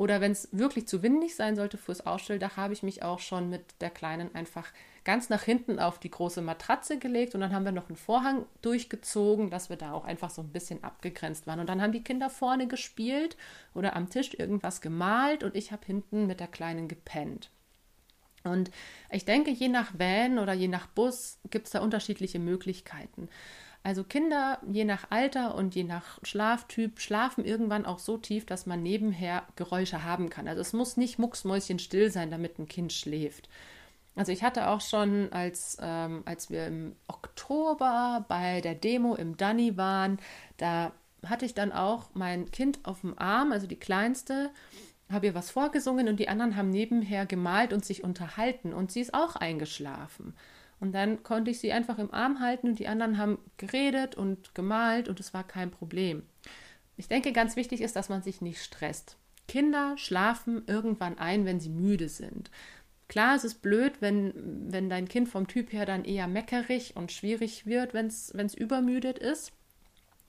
oder 0.00 0.22
wenn 0.22 0.32
es 0.32 0.48
wirklich 0.50 0.88
zu 0.88 1.02
windig 1.02 1.36
sein 1.36 1.56
sollte 1.56 1.76
fürs 1.76 2.06
Ausstelldach, 2.06 2.56
habe 2.56 2.72
ich 2.72 2.82
mich 2.82 3.02
auch 3.02 3.18
schon 3.18 3.50
mit 3.50 3.62
der 3.82 3.90
Kleinen 3.90 4.34
einfach 4.34 4.72
ganz 5.04 5.28
nach 5.28 5.42
hinten 5.42 5.78
auf 5.78 5.98
die 5.98 6.10
große 6.10 6.40
Matratze 6.40 6.98
gelegt 6.98 7.34
und 7.34 7.42
dann 7.42 7.52
haben 7.52 7.66
wir 7.66 7.72
noch 7.72 7.90
einen 7.90 7.98
Vorhang 7.98 8.46
durchgezogen, 8.62 9.50
dass 9.50 9.68
wir 9.68 9.76
da 9.76 9.92
auch 9.92 10.06
einfach 10.06 10.30
so 10.30 10.40
ein 10.40 10.52
bisschen 10.52 10.82
abgegrenzt 10.84 11.46
waren. 11.46 11.60
Und 11.60 11.68
dann 11.68 11.82
haben 11.82 11.92
die 11.92 12.02
Kinder 12.02 12.30
vorne 12.30 12.66
gespielt 12.66 13.36
oder 13.74 13.94
am 13.94 14.08
Tisch 14.08 14.32
irgendwas 14.32 14.80
gemalt 14.80 15.44
und 15.44 15.54
ich 15.54 15.70
habe 15.70 15.84
hinten 15.84 16.26
mit 16.26 16.40
der 16.40 16.48
Kleinen 16.48 16.88
gepennt. 16.88 17.50
Und 18.42 18.70
ich 19.10 19.26
denke, 19.26 19.50
je 19.50 19.68
nach 19.68 19.92
Van 19.98 20.38
oder 20.38 20.54
je 20.54 20.68
nach 20.68 20.86
Bus 20.86 21.38
gibt 21.50 21.66
es 21.66 21.72
da 21.72 21.80
unterschiedliche 21.80 22.38
Möglichkeiten. 22.38 23.28
Also 23.82 24.04
Kinder, 24.04 24.58
je 24.70 24.84
nach 24.84 25.10
Alter 25.10 25.54
und 25.54 25.74
je 25.74 25.84
nach 25.84 26.18
Schlaftyp, 26.22 27.00
schlafen 27.00 27.44
irgendwann 27.44 27.86
auch 27.86 27.98
so 27.98 28.18
tief, 28.18 28.44
dass 28.44 28.66
man 28.66 28.82
nebenher 28.82 29.44
Geräusche 29.56 30.04
haben 30.04 30.28
kann. 30.28 30.48
Also 30.48 30.60
es 30.60 30.74
muss 30.74 30.98
nicht 30.98 31.18
mucksmäuschenstill 31.18 32.10
sein, 32.10 32.30
damit 32.30 32.58
ein 32.58 32.68
Kind 32.68 32.92
schläft. 32.92 33.48
Also 34.16 34.32
ich 34.32 34.42
hatte 34.42 34.68
auch 34.68 34.82
schon, 34.82 35.32
als, 35.32 35.78
ähm, 35.80 36.22
als 36.26 36.50
wir 36.50 36.66
im 36.66 36.94
Oktober 37.06 38.26
bei 38.28 38.60
der 38.60 38.74
Demo 38.74 39.14
im 39.14 39.38
Danny 39.38 39.78
waren, 39.78 40.18
da 40.58 40.92
hatte 41.24 41.46
ich 41.46 41.54
dann 41.54 41.72
auch 41.72 42.10
mein 42.12 42.50
Kind 42.50 42.80
auf 42.82 43.00
dem 43.00 43.18
Arm, 43.18 43.52
also 43.52 43.66
die 43.66 43.78
kleinste, 43.78 44.50
habe 45.10 45.26
ihr 45.26 45.34
was 45.34 45.50
vorgesungen 45.50 46.08
und 46.08 46.20
die 46.20 46.28
anderen 46.28 46.56
haben 46.56 46.70
nebenher 46.70 47.24
gemalt 47.24 47.72
und 47.72 47.84
sich 47.84 48.04
unterhalten 48.04 48.74
und 48.74 48.92
sie 48.92 49.00
ist 49.00 49.14
auch 49.14 49.36
eingeschlafen. 49.36 50.34
Und 50.80 50.92
dann 50.92 51.22
konnte 51.22 51.50
ich 51.50 51.60
sie 51.60 51.72
einfach 51.72 51.98
im 51.98 52.12
Arm 52.12 52.40
halten 52.40 52.68
und 52.70 52.78
die 52.78 52.88
anderen 52.88 53.18
haben 53.18 53.38
geredet 53.58 54.14
und 54.14 54.54
gemalt 54.54 55.08
und 55.08 55.20
es 55.20 55.34
war 55.34 55.44
kein 55.44 55.70
Problem. 55.70 56.22
Ich 56.96 57.06
denke, 57.06 57.32
ganz 57.32 57.54
wichtig 57.56 57.82
ist, 57.82 57.96
dass 57.96 58.08
man 58.08 58.22
sich 58.22 58.40
nicht 58.40 58.62
stresst. 58.62 59.16
Kinder 59.46 59.94
schlafen 59.96 60.62
irgendwann 60.66 61.18
ein, 61.18 61.44
wenn 61.44 61.60
sie 61.60 61.68
müde 61.68 62.08
sind. 62.08 62.50
Klar, 63.08 63.34
es 63.34 63.44
ist 63.44 63.62
blöd, 63.62 63.94
wenn, 64.00 64.72
wenn 64.72 64.88
dein 64.88 65.08
Kind 65.08 65.28
vom 65.28 65.48
Typ 65.48 65.72
her 65.72 65.84
dann 65.84 66.04
eher 66.04 66.28
meckerig 66.28 66.94
und 66.96 67.10
schwierig 67.10 67.66
wird, 67.66 67.92
wenn 67.92 68.06
es 68.06 68.54
übermüdet 68.54 69.18
ist. 69.18 69.52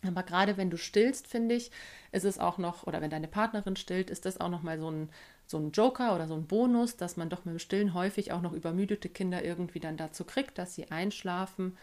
Aber 0.05 0.23
gerade 0.23 0.57
wenn 0.57 0.71
du 0.71 0.77
stillst, 0.77 1.27
finde 1.27 1.55
ich, 1.55 1.71
ist 2.11 2.25
es 2.25 2.39
auch 2.39 2.57
noch, 2.57 2.87
oder 2.87 3.01
wenn 3.01 3.11
deine 3.11 3.27
Partnerin 3.27 3.75
stillt, 3.75 4.09
ist 4.09 4.25
das 4.25 4.41
auch 4.41 4.49
noch 4.49 4.63
mal 4.63 4.79
so 4.79 4.89
ein, 4.89 5.09
so 5.51 5.59
ein 5.59 5.71
Joker 5.71 6.15
oder 6.15 6.27
so 6.27 6.33
ein 6.33 6.47
Bonus, 6.47 6.97
dass 6.97 7.17
man 7.17 7.29
doch 7.29 7.45
mit 7.45 7.53
dem 7.53 7.59
Stillen 7.59 7.93
häufig 7.93 8.31
auch 8.31 8.41
noch 8.41 8.53
übermüdete 8.53 9.09
Kinder 9.09 9.43
irgendwie 9.43 9.79
dann 9.79 9.97
dazu 9.97 10.23
kriegt, 10.23 10.57
dass 10.57 10.73
sie 10.75 10.89
einschlafen. 10.89 11.77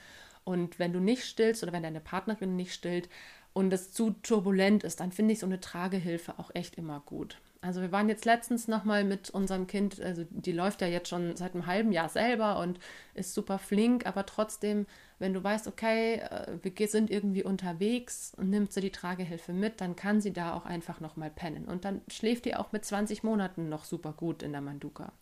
Und 0.44 0.78
wenn 0.78 0.92
du 0.92 1.00
nicht 1.00 1.24
stillst 1.24 1.62
oder 1.62 1.72
wenn 1.72 1.83
deine 1.83 2.00
Partnerin 2.00 2.57
nicht 2.57 2.72
stillt 2.72 3.09
und 3.52 3.72
es 3.72 3.92
zu 3.92 4.12
turbulent 4.22 4.83
ist, 4.85 5.00
dann 5.00 5.12
finde 5.12 5.35
ich 5.35 5.40
so 5.40 5.46
eine 5.46 5.61
Tragehilfe 5.61 6.38
auch 6.38 6.50
echt 6.54 6.76
immer 6.76 7.00
gut. 7.00 7.38
Also 7.61 7.81
wir 7.81 7.90
waren 7.90 8.09
jetzt 8.09 8.25
letztens 8.25 8.68
nochmal 8.68 9.03
mit 9.03 9.31
unserem 9.31 9.66
Kind, 9.66 10.01
also 10.01 10.25
die 10.31 10.53
läuft 10.53 10.81
ja 10.81 10.87
jetzt 10.87 11.09
schon 11.09 11.35
seit 11.37 11.55
einem 11.55 11.66
halben 11.66 11.90
Jahr 11.90 12.09
selber 12.09 12.61
und 12.61 12.79
ist 13.14 13.35
super 13.35 13.59
flink, 13.59 14.07
aber 14.07 14.27
trotzdem, 14.27 14.87
wenn 15.18 15.35
du 15.35 15.42
weißt, 15.42 15.66
okay, 15.66 16.21
äh, 16.21 16.59
wir 16.62 16.88
sind 16.88 17.11
irgendwie 17.11 17.42
unterwegs 17.42 18.33
und 18.37 18.51
nimmt 18.51 18.73
sie 18.73 18.81
die 18.81 18.92
Tragehilfe 18.92 19.53
mit, 19.53 19.81
dann 19.81 19.97
kann 19.97 20.21
sie 20.21 20.33
da 20.33 20.55
auch 20.55 20.66
einfach 20.66 21.01
nochmal 21.01 21.31
pennen. 21.31 21.64
Und 21.64 21.85
dann 21.85 22.03
schläft 22.09 22.44
die 22.44 22.55
auch 22.55 22.71
mit 22.71 22.85
20 22.85 23.25
Monaten 23.25 23.68
noch 23.68 23.85
super 23.85 24.12
gut 24.12 24.44
in 24.44 24.53
der 24.53 24.61
Manduka. 24.61 25.12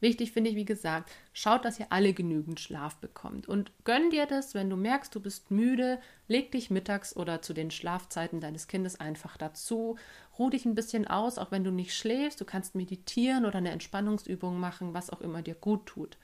Wichtig 0.00 0.32
finde 0.32 0.50
ich, 0.50 0.56
wie 0.56 0.64
gesagt, 0.64 1.10
schaut, 1.32 1.64
dass 1.64 1.80
ihr 1.80 1.86
alle 1.90 2.12
genügend 2.12 2.60
Schlaf 2.60 2.96
bekommt. 2.96 3.48
Und 3.48 3.72
gönn 3.84 4.10
dir 4.10 4.26
das, 4.26 4.54
wenn 4.54 4.68
du 4.68 4.76
merkst, 4.76 5.14
du 5.14 5.20
bist 5.20 5.50
müde, 5.50 5.98
leg 6.28 6.52
dich 6.52 6.70
mittags 6.70 7.16
oder 7.16 7.42
zu 7.42 7.54
den 7.54 7.70
Schlafzeiten 7.70 8.40
deines 8.40 8.68
Kindes 8.68 9.00
einfach 9.00 9.36
dazu. 9.36 9.96
Ruh 10.38 10.50
dich 10.50 10.64
ein 10.66 10.74
bisschen 10.74 11.06
aus, 11.06 11.38
auch 11.38 11.50
wenn 11.50 11.64
du 11.64 11.70
nicht 11.70 11.94
schläfst. 11.94 12.40
Du 12.40 12.44
kannst 12.44 12.74
meditieren 12.74 13.46
oder 13.46 13.58
eine 13.58 13.70
Entspannungsübung 13.70 14.58
machen, 14.58 14.94
was 14.94 15.10
auch 15.10 15.20
immer 15.20 15.42
dir 15.42 15.54
gut 15.54 15.86
tut. 15.86 16.18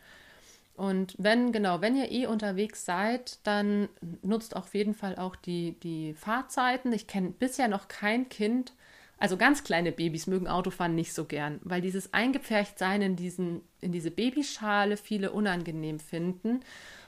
Und 0.80 1.14
wenn, 1.18 1.52
genau, 1.52 1.83
wenn 1.83 1.94
ihr 1.94 2.11
eh 2.11 2.26
unterwegs 2.26 2.87
seid, 2.87 3.38
dann 3.42 3.90
nutzt 4.22 4.56
auf 4.56 4.74
jeden 4.74 4.94
Fall 4.94 5.16
auch 5.16 5.37
die, 5.37 5.78
die 5.80 6.14
Fahrzeiten. 6.14 6.92
Ich 6.94 7.06
kenne 7.06 7.30
bisher 7.30 7.68
noch 7.68 7.87
kein 7.88 8.30
Kind, 8.30 8.72
also 9.20 9.37
ganz 9.37 9.64
kleine 9.64 9.92
Babys 9.92 10.26
mögen 10.26 10.48
Autofahren 10.48 10.94
nicht 10.94 11.12
so 11.12 11.26
gern, 11.26 11.61
weil 11.62 11.83
dieses 11.83 12.14
Eingepferchtsein 12.14 13.02
in, 13.02 13.16
diesen, 13.16 13.61
in 13.83 13.92
diese 13.92 14.11
Babyschale 14.11 14.96
viele 14.96 15.30
unangenehm 15.30 16.00
finden. 16.00 16.61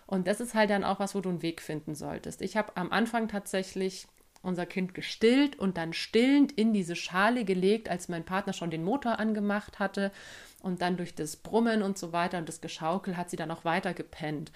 Und 0.07 0.27
das 0.27 0.41
ist 0.41 0.55
halt 0.55 0.69
dann 0.69 0.85
auch 0.85 1.01
was, 1.01 1.15
wo 1.15 1.23
du 1.23 1.31
einen 1.31 1.41
Weg 1.41 1.63
finden 1.63 1.95
solltest. 1.95 2.43
Ich 2.43 2.59
habe 2.59 2.77
am 2.77 2.93
Anfang 2.93 3.29
tatsächlich 3.29 4.07
unser 4.43 4.67
Kind 4.67 4.93
gestillt 4.93 5.59
und 5.59 5.79
dann 5.79 5.95
stillend 5.95 6.53
in 6.53 6.75
diese 6.75 6.97
Schale 6.97 7.47
gelegt, 7.47 7.89
als 7.89 8.11
mein 8.11 8.25
Partner 8.25 8.53
schon 8.53 8.71
den 8.71 8.85
Motor 8.85 9.19
angemacht 9.19 9.79
hatte. 9.79 10.13
Und 10.61 10.83
dann 10.83 10.99
durch 10.99 11.15
das 11.15 11.37
Brummen 11.37 11.83
und 11.83 11.97
so 11.97 12.13
weiter 12.13 12.37
und 12.37 12.49
das 12.49 12.61
Geschaukel 12.61 13.17
hat 13.17 13.31
sie 13.31 13.37
dann 13.37 13.51
auch 13.51 13.65
weiter 13.65 13.95
gepennt. 13.95 14.53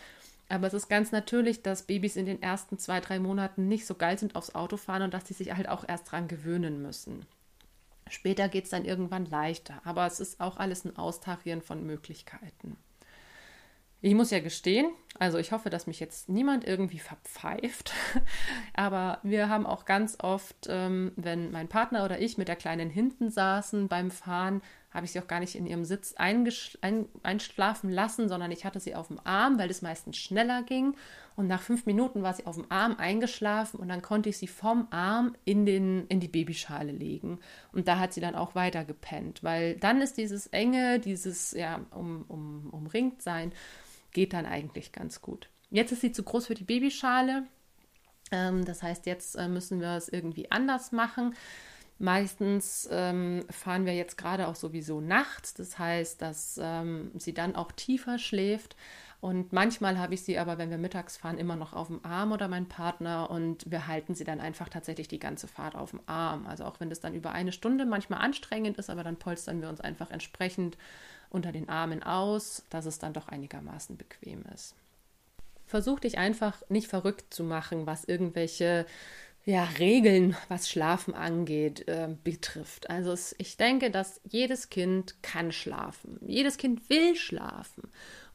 Aber 0.50 0.66
es 0.66 0.74
ist 0.74 0.88
ganz 0.88 1.10
natürlich, 1.10 1.62
dass 1.62 1.84
Babys 1.84 2.16
in 2.16 2.26
den 2.26 2.42
ersten 2.42 2.78
zwei, 2.78 3.00
drei 3.00 3.18
Monaten 3.18 3.66
nicht 3.66 3.86
so 3.86 3.94
geil 3.94 4.18
sind 4.18 4.36
aufs 4.36 4.54
Autofahren 4.54 5.02
und 5.02 5.14
dass 5.14 5.26
sie 5.26 5.34
sich 5.34 5.56
halt 5.56 5.70
auch 5.70 5.88
erst 5.88 6.12
dran 6.12 6.28
gewöhnen 6.28 6.82
müssen. 6.82 7.24
Später 8.08 8.48
geht 8.48 8.64
es 8.64 8.70
dann 8.70 8.84
irgendwann 8.84 9.26
leichter, 9.26 9.80
aber 9.84 10.06
es 10.06 10.20
ist 10.20 10.40
auch 10.40 10.56
alles 10.58 10.84
ein 10.84 10.96
Austarieren 10.96 11.62
von 11.62 11.84
Möglichkeiten. 11.84 12.76
Ich 14.02 14.14
muss 14.14 14.30
ja 14.30 14.40
gestehen, 14.40 14.90
also 15.18 15.38
ich 15.38 15.52
hoffe, 15.52 15.70
dass 15.70 15.86
mich 15.86 15.98
jetzt 15.98 16.28
niemand 16.28 16.64
irgendwie 16.64 16.98
verpfeift, 16.98 17.92
aber 18.74 19.18
wir 19.22 19.48
haben 19.48 19.66
auch 19.66 19.84
ganz 19.84 20.18
oft, 20.20 20.68
ähm, 20.68 21.12
wenn 21.16 21.50
mein 21.50 21.68
Partner 21.68 22.04
oder 22.04 22.20
ich 22.20 22.38
mit 22.38 22.46
der 22.46 22.56
Kleinen 22.56 22.90
hinten 22.90 23.30
saßen 23.30 23.88
beim 23.88 24.10
Fahren, 24.10 24.62
habe 24.96 25.04
ich 25.06 25.12
sie 25.12 25.20
auch 25.20 25.26
gar 25.26 25.40
nicht 25.40 25.54
in 25.54 25.66
ihrem 25.66 25.84
Sitz 25.84 26.14
ein 26.16 26.48
einschlafen 27.22 27.90
lassen, 27.90 28.28
sondern 28.28 28.50
ich 28.50 28.64
hatte 28.64 28.80
sie 28.80 28.94
auf 28.94 29.08
dem 29.08 29.20
Arm, 29.24 29.58
weil 29.58 29.70
es 29.70 29.82
meistens 29.82 30.16
schneller 30.16 30.62
ging. 30.62 30.96
Und 31.36 31.48
nach 31.48 31.60
fünf 31.60 31.84
Minuten 31.84 32.22
war 32.22 32.32
sie 32.32 32.46
auf 32.46 32.56
dem 32.56 32.64
Arm 32.70 32.96
eingeschlafen 32.96 33.78
und 33.78 33.88
dann 33.88 34.00
konnte 34.00 34.30
ich 34.30 34.38
sie 34.38 34.46
vom 34.46 34.88
Arm 34.90 35.36
in, 35.44 35.66
den, 35.66 36.06
in 36.06 36.18
die 36.18 36.28
Babyschale 36.28 36.92
legen. 36.92 37.40
Und 37.72 37.88
da 37.88 37.98
hat 37.98 38.14
sie 38.14 38.22
dann 38.22 38.34
auch 38.34 38.54
weiter 38.54 38.86
gepennt, 38.86 39.44
weil 39.44 39.76
dann 39.76 40.00
ist 40.00 40.16
dieses 40.16 40.46
enge, 40.46 40.98
dieses 40.98 41.52
ja, 41.52 41.80
um, 41.90 42.24
um, 42.28 42.70
umringt 42.70 43.20
sein, 43.20 43.52
geht 44.12 44.32
dann 44.32 44.46
eigentlich 44.46 44.92
ganz 44.92 45.20
gut. 45.20 45.50
Jetzt 45.70 45.92
ist 45.92 46.00
sie 46.00 46.12
zu 46.12 46.22
groß 46.22 46.46
für 46.46 46.54
die 46.54 46.64
Babyschale. 46.64 47.44
Ähm, 48.32 48.64
das 48.64 48.82
heißt, 48.82 49.04
jetzt 49.04 49.36
äh, 49.36 49.46
müssen 49.46 49.80
wir 49.80 49.90
es 49.90 50.08
irgendwie 50.08 50.50
anders 50.50 50.90
machen. 50.90 51.34
Meistens 51.98 52.88
ähm, 52.92 53.44
fahren 53.48 53.86
wir 53.86 53.94
jetzt 53.94 54.18
gerade 54.18 54.48
auch 54.48 54.54
sowieso 54.54 55.00
nachts, 55.00 55.54
das 55.54 55.78
heißt, 55.78 56.20
dass 56.20 56.60
ähm, 56.62 57.10
sie 57.14 57.32
dann 57.32 57.56
auch 57.56 57.72
tiefer 57.72 58.18
schläft. 58.18 58.76
Und 59.22 59.54
manchmal 59.54 59.98
habe 59.98 60.12
ich 60.12 60.22
sie 60.22 60.38
aber, 60.38 60.58
wenn 60.58 60.68
wir 60.68 60.76
mittags 60.76 61.16
fahren, 61.16 61.38
immer 61.38 61.56
noch 61.56 61.72
auf 61.72 61.86
dem 61.86 62.04
Arm 62.04 62.32
oder 62.32 62.48
mein 62.48 62.68
Partner 62.68 63.30
und 63.30 63.70
wir 63.70 63.86
halten 63.86 64.14
sie 64.14 64.24
dann 64.24 64.40
einfach 64.40 64.68
tatsächlich 64.68 65.08
die 65.08 65.18
ganze 65.18 65.48
Fahrt 65.48 65.74
auf 65.74 65.90
dem 65.90 66.00
Arm. 66.04 66.46
Also 66.46 66.64
auch 66.64 66.80
wenn 66.80 66.90
das 66.90 67.00
dann 67.00 67.14
über 67.14 67.32
eine 67.32 67.52
Stunde 67.52 67.86
manchmal 67.86 68.20
anstrengend 68.20 68.76
ist, 68.76 68.90
aber 68.90 69.02
dann 69.02 69.16
polstern 69.16 69.62
wir 69.62 69.70
uns 69.70 69.80
einfach 69.80 70.10
entsprechend 70.10 70.76
unter 71.30 71.50
den 71.50 71.70
Armen 71.70 72.02
aus, 72.02 72.62
dass 72.68 72.84
es 72.84 72.98
dann 72.98 73.14
doch 73.14 73.28
einigermaßen 73.28 73.96
bequem 73.96 74.44
ist. 74.54 74.74
Versuch 75.66 75.98
dich 75.98 76.18
einfach 76.18 76.62
nicht 76.68 76.86
verrückt 76.86 77.32
zu 77.34 77.42
machen, 77.42 77.86
was 77.86 78.04
irgendwelche 78.04 78.86
ja, 79.48 79.62
Regeln, 79.78 80.36
was 80.48 80.68
Schlafen 80.68 81.14
angeht, 81.14 81.86
äh, 81.86 82.08
betrifft. 82.24 82.90
Also 82.90 83.12
es, 83.12 83.32
ich 83.38 83.56
denke, 83.56 83.92
dass 83.92 84.20
jedes 84.24 84.70
Kind 84.70 85.22
kann 85.22 85.52
schlafen. 85.52 86.18
Jedes 86.26 86.58
Kind 86.58 86.90
will 86.90 87.14
schlafen. 87.14 87.84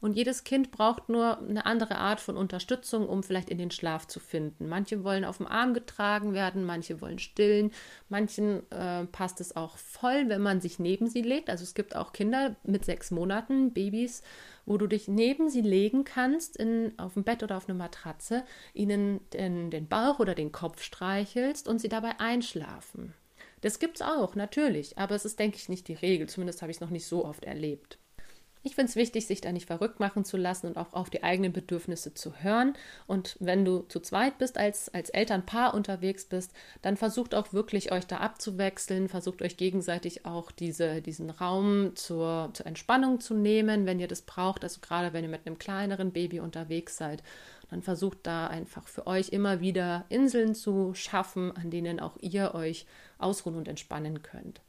Und 0.02 0.14
jedes 0.16 0.42
Kind 0.42 0.72
braucht 0.72 1.08
nur 1.08 1.38
eine 1.38 1.64
andere 1.64 1.94
Art 1.94 2.18
von 2.18 2.36
Unterstützung, 2.36 3.08
um 3.08 3.22
vielleicht 3.22 3.48
in 3.50 3.58
den 3.58 3.70
Schlaf 3.70 4.08
zu 4.08 4.18
finden. 4.18 4.68
Manche 4.68 5.04
wollen 5.04 5.24
auf 5.24 5.36
dem 5.36 5.46
Arm 5.46 5.74
getragen 5.74 6.34
werden, 6.34 6.64
manche 6.64 7.00
wollen 7.00 7.20
stillen, 7.20 7.70
manchen 8.08 8.68
äh, 8.72 9.04
passt 9.04 9.40
es 9.40 9.54
auch 9.54 9.76
voll, 9.76 10.28
wenn 10.28 10.42
man 10.42 10.60
sich 10.60 10.80
neben 10.80 11.08
sie 11.08 11.22
legt. 11.22 11.48
Also 11.48 11.62
es 11.62 11.74
gibt 11.74 11.94
auch 11.94 12.12
Kinder 12.12 12.56
mit 12.64 12.84
sechs 12.84 13.12
Monaten, 13.12 13.72
Babys, 13.72 14.24
wo 14.66 14.76
du 14.76 14.88
dich 14.88 15.06
neben 15.06 15.48
sie 15.48 15.60
legen 15.60 16.02
kannst, 16.02 16.56
in, 16.56 16.98
auf 16.98 17.14
dem 17.14 17.22
Bett 17.22 17.44
oder 17.44 17.56
auf 17.56 17.68
eine 17.68 17.78
Matratze, 17.78 18.42
ihnen 18.74 19.20
den, 19.32 19.70
den 19.70 19.86
Bauch 19.86 20.18
oder 20.18 20.34
den 20.34 20.50
Kopf 20.50 20.82
streichelst 20.82 21.68
und 21.68 21.80
sie 21.80 21.88
dabei 21.88 22.18
einschlafen. 22.18 23.14
Das 23.60 23.78
gibt 23.78 23.98
es 23.98 24.02
auch, 24.02 24.34
natürlich, 24.34 24.98
aber 24.98 25.14
es 25.14 25.24
ist, 25.24 25.38
denke 25.38 25.58
ich, 25.58 25.68
nicht 25.68 25.86
die 25.86 25.94
Regel. 25.94 26.28
Zumindest 26.28 26.60
habe 26.60 26.72
ich 26.72 26.78
es 26.78 26.80
noch 26.80 26.90
nicht 26.90 27.06
so 27.06 27.24
oft 27.24 27.44
erlebt. 27.44 27.98
Ich 28.64 28.76
finde 28.76 28.90
es 28.90 28.96
wichtig, 28.96 29.26
sich 29.26 29.40
da 29.40 29.50
nicht 29.50 29.66
verrückt 29.66 29.98
machen 29.98 30.24
zu 30.24 30.36
lassen 30.36 30.68
und 30.68 30.76
auch 30.76 30.92
auf 30.92 31.10
die 31.10 31.24
eigenen 31.24 31.52
Bedürfnisse 31.52 32.14
zu 32.14 32.42
hören. 32.42 32.74
Und 33.08 33.36
wenn 33.40 33.64
du 33.64 33.80
zu 33.88 33.98
zweit 33.98 34.38
bist, 34.38 34.56
als, 34.56 34.88
als 34.94 35.10
Elternpaar 35.10 35.74
unterwegs 35.74 36.26
bist, 36.26 36.52
dann 36.80 36.96
versucht 36.96 37.34
auch 37.34 37.52
wirklich 37.52 37.90
euch 37.90 38.06
da 38.06 38.18
abzuwechseln, 38.18 39.08
versucht 39.08 39.42
euch 39.42 39.56
gegenseitig 39.56 40.26
auch 40.26 40.52
diese, 40.52 41.02
diesen 41.02 41.30
Raum 41.30 41.96
zur, 41.96 42.50
zur 42.52 42.66
Entspannung 42.66 43.18
zu 43.18 43.34
nehmen, 43.34 43.84
wenn 43.84 43.98
ihr 43.98 44.08
das 44.08 44.22
braucht. 44.22 44.62
Also 44.62 44.80
gerade 44.80 45.12
wenn 45.12 45.24
ihr 45.24 45.30
mit 45.30 45.44
einem 45.44 45.58
kleineren 45.58 46.12
Baby 46.12 46.38
unterwegs 46.38 46.96
seid, 46.96 47.24
dann 47.70 47.82
versucht 47.82 48.18
da 48.22 48.46
einfach 48.46 48.86
für 48.86 49.08
euch 49.08 49.30
immer 49.30 49.60
wieder 49.60 50.04
Inseln 50.08 50.54
zu 50.54 50.94
schaffen, 50.94 51.56
an 51.56 51.70
denen 51.70 51.98
auch 51.98 52.16
ihr 52.20 52.54
euch 52.54 52.86
ausruhen 53.18 53.56
und 53.56 53.66
entspannen 53.66 54.22
könnt. 54.22 54.60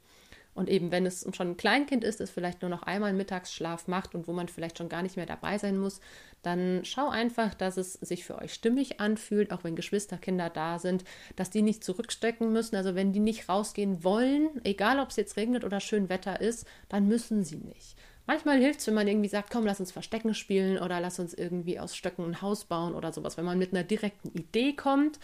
Und 0.54 0.70
eben, 0.70 0.92
wenn 0.92 1.04
es 1.04 1.26
schon 1.34 1.50
ein 1.50 1.56
Kleinkind 1.56 2.04
ist, 2.04 2.20
das 2.20 2.30
vielleicht 2.30 2.62
nur 2.62 2.68
noch 2.68 2.84
einmal 2.84 3.12
Mittagsschlaf 3.12 3.88
macht 3.88 4.14
und 4.14 4.28
wo 4.28 4.32
man 4.32 4.48
vielleicht 4.48 4.78
schon 4.78 4.88
gar 4.88 5.02
nicht 5.02 5.16
mehr 5.16 5.26
dabei 5.26 5.58
sein 5.58 5.78
muss, 5.78 6.00
dann 6.42 6.84
schau 6.84 7.08
einfach, 7.08 7.54
dass 7.54 7.76
es 7.76 7.94
sich 7.94 8.24
für 8.24 8.38
euch 8.38 8.54
stimmig 8.54 9.00
anfühlt, 9.00 9.52
auch 9.52 9.64
wenn 9.64 9.74
Geschwisterkinder 9.74 10.50
da 10.50 10.78
sind, 10.78 11.04
dass 11.34 11.50
die 11.50 11.62
nicht 11.62 11.82
zurückstecken 11.82 12.52
müssen. 12.52 12.76
Also 12.76 12.94
wenn 12.94 13.12
die 13.12 13.20
nicht 13.20 13.48
rausgehen 13.48 14.04
wollen, 14.04 14.60
egal 14.64 15.00
ob 15.00 15.08
es 15.08 15.16
jetzt 15.16 15.36
regnet 15.36 15.64
oder 15.64 15.80
schön 15.80 16.08
Wetter 16.08 16.40
ist, 16.40 16.66
dann 16.88 17.08
müssen 17.08 17.42
sie 17.42 17.56
nicht. 17.56 17.96
Manchmal 18.26 18.58
hilft 18.58 18.80
es, 18.80 18.86
wenn 18.86 18.94
man 18.94 19.06
irgendwie 19.06 19.28
sagt, 19.28 19.50
komm, 19.50 19.66
lass 19.66 19.80
uns 19.80 19.92
Verstecken 19.92 20.34
spielen 20.34 20.78
oder 20.78 20.98
lass 21.00 21.18
uns 21.18 21.34
irgendwie 21.34 21.78
aus 21.78 21.94
Stöcken 21.94 22.24
ein 22.24 22.40
Haus 22.40 22.64
bauen 22.64 22.94
oder 22.94 23.12
sowas. 23.12 23.36
Wenn 23.36 23.44
man 23.44 23.58
mit 23.58 23.72
einer 23.72 23.84
direkten 23.84 24.28
Idee 24.28 24.72
kommt, 24.72 25.18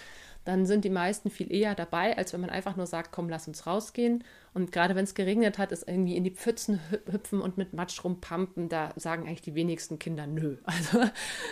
dann 0.44 0.66
sind 0.66 0.84
die 0.84 0.90
meisten 0.90 1.30
viel 1.30 1.52
eher 1.52 1.74
dabei, 1.74 2.16
als 2.16 2.32
wenn 2.32 2.40
man 2.40 2.50
einfach 2.50 2.76
nur 2.76 2.86
sagt, 2.86 3.12
komm, 3.12 3.28
lass 3.28 3.48
uns 3.48 3.66
rausgehen. 3.66 4.24
Und 4.52 4.72
gerade 4.72 4.94
wenn 4.94 5.04
es 5.04 5.14
geregnet 5.14 5.58
hat, 5.58 5.72
ist 5.72 5.86
irgendwie 5.88 6.16
in 6.16 6.24
die 6.24 6.30
Pfützen 6.30 6.80
hüpfen 7.10 7.40
und 7.40 7.56
mit 7.56 7.72
Matsch 7.72 8.02
rumpampen, 8.04 8.68
da 8.68 8.92
sagen 8.96 9.26
eigentlich 9.26 9.42
die 9.42 9.54
wenigsten 9.54 9.98
Kinder 9.98 10.26
nö. 10.26 10.56
Also 10.64 11.00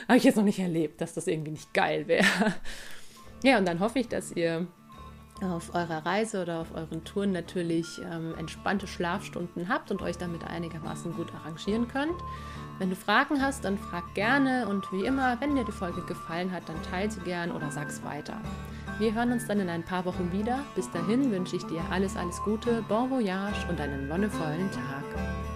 habe 0.07 0.19
ich 0.19 0.25
jetzt 0.25 0.37
noch 0.37 0.45
nicht 0.45 0.59
erlebt, 0.59 1.01
dass 1.01 1.15
das 1.15 1.27
irgendwie 1.27 1.53
nicht 1.53 1.73
geil 1.75 2.09
wäre. 2.09 2.55
Ja, 3.43 3.59
und 3.59 3.67
dann 3.67 3.81
hoffe 3.81 4.01
ich, 4.01 4.09
dass 4.09 4.33
ihr 4.33 4.67
auf 5.43 5.75
eurer 5.75 6.05
Reise 6.05 6.43
oder 6.43 6.61
auf 6.61 6.75
euren 6.75 7.05
Touren 7.05 7.33
natürlich 7.33 8.01
ähm, 8.11 8.35
entspannte 8.37 8.87
Schlafstunden 8.87 9.69
habt 9.69 9.91
und 9.91 10.03
euch 10.03 10.19
damit 10.19 10.45
einigermaßen 10.45 11.15
gut 11.15 11.33
arrangieren 11.35 11.89
könnt. 11.89 12.17
Wenn 12.79 12.91
du 12.91 12.97
Fragen 12.97 13.43
hast, 13.43 13.65
dann 13.65 13.79
frag 13.79 14.15
gerne 14.15 14.69
und 14.69 14.91
wie 14.93 15.05
immer, 15.05 15.41
wenn 15.41 15.57
dir 15.57 15.65
die 15.65 15.73
Folge 15.73 16.03
gefallen 16.03 16.53
hat, 16.53 16.69
dann 16.69 16.81
teile 16.83 17.11
sie 17.11 17.21
gern 17.21 17.51
oder 17.51 17.71
sag's 17.71 18.03
weiter. 18.05 18.41
Wir 18.99 19.15
hören 19.15 19.33
uns 19.33 19.47
dann 19.47 19.61
in 19.61 19.69
ein 19.69 19.85
paar 19.85 20.05
Wochen 20.05 20.33
wieder. 20.33 20.61
Bis 20.75 20.91
dahin 20.91 21.31
wünsche 21.31 21.57
ich 21.57 21.65
dir 21.67 21.83
alles, 21.91 22.17
alles 22.17 22.41
Gute, 22.43 22.83
bon 22.89 23.11
voyage 23.11 23.67
und 23.69 23.81
einen 23.81 24.09
wonnevollen 24.09 24.71
Tag. 24.71 25.48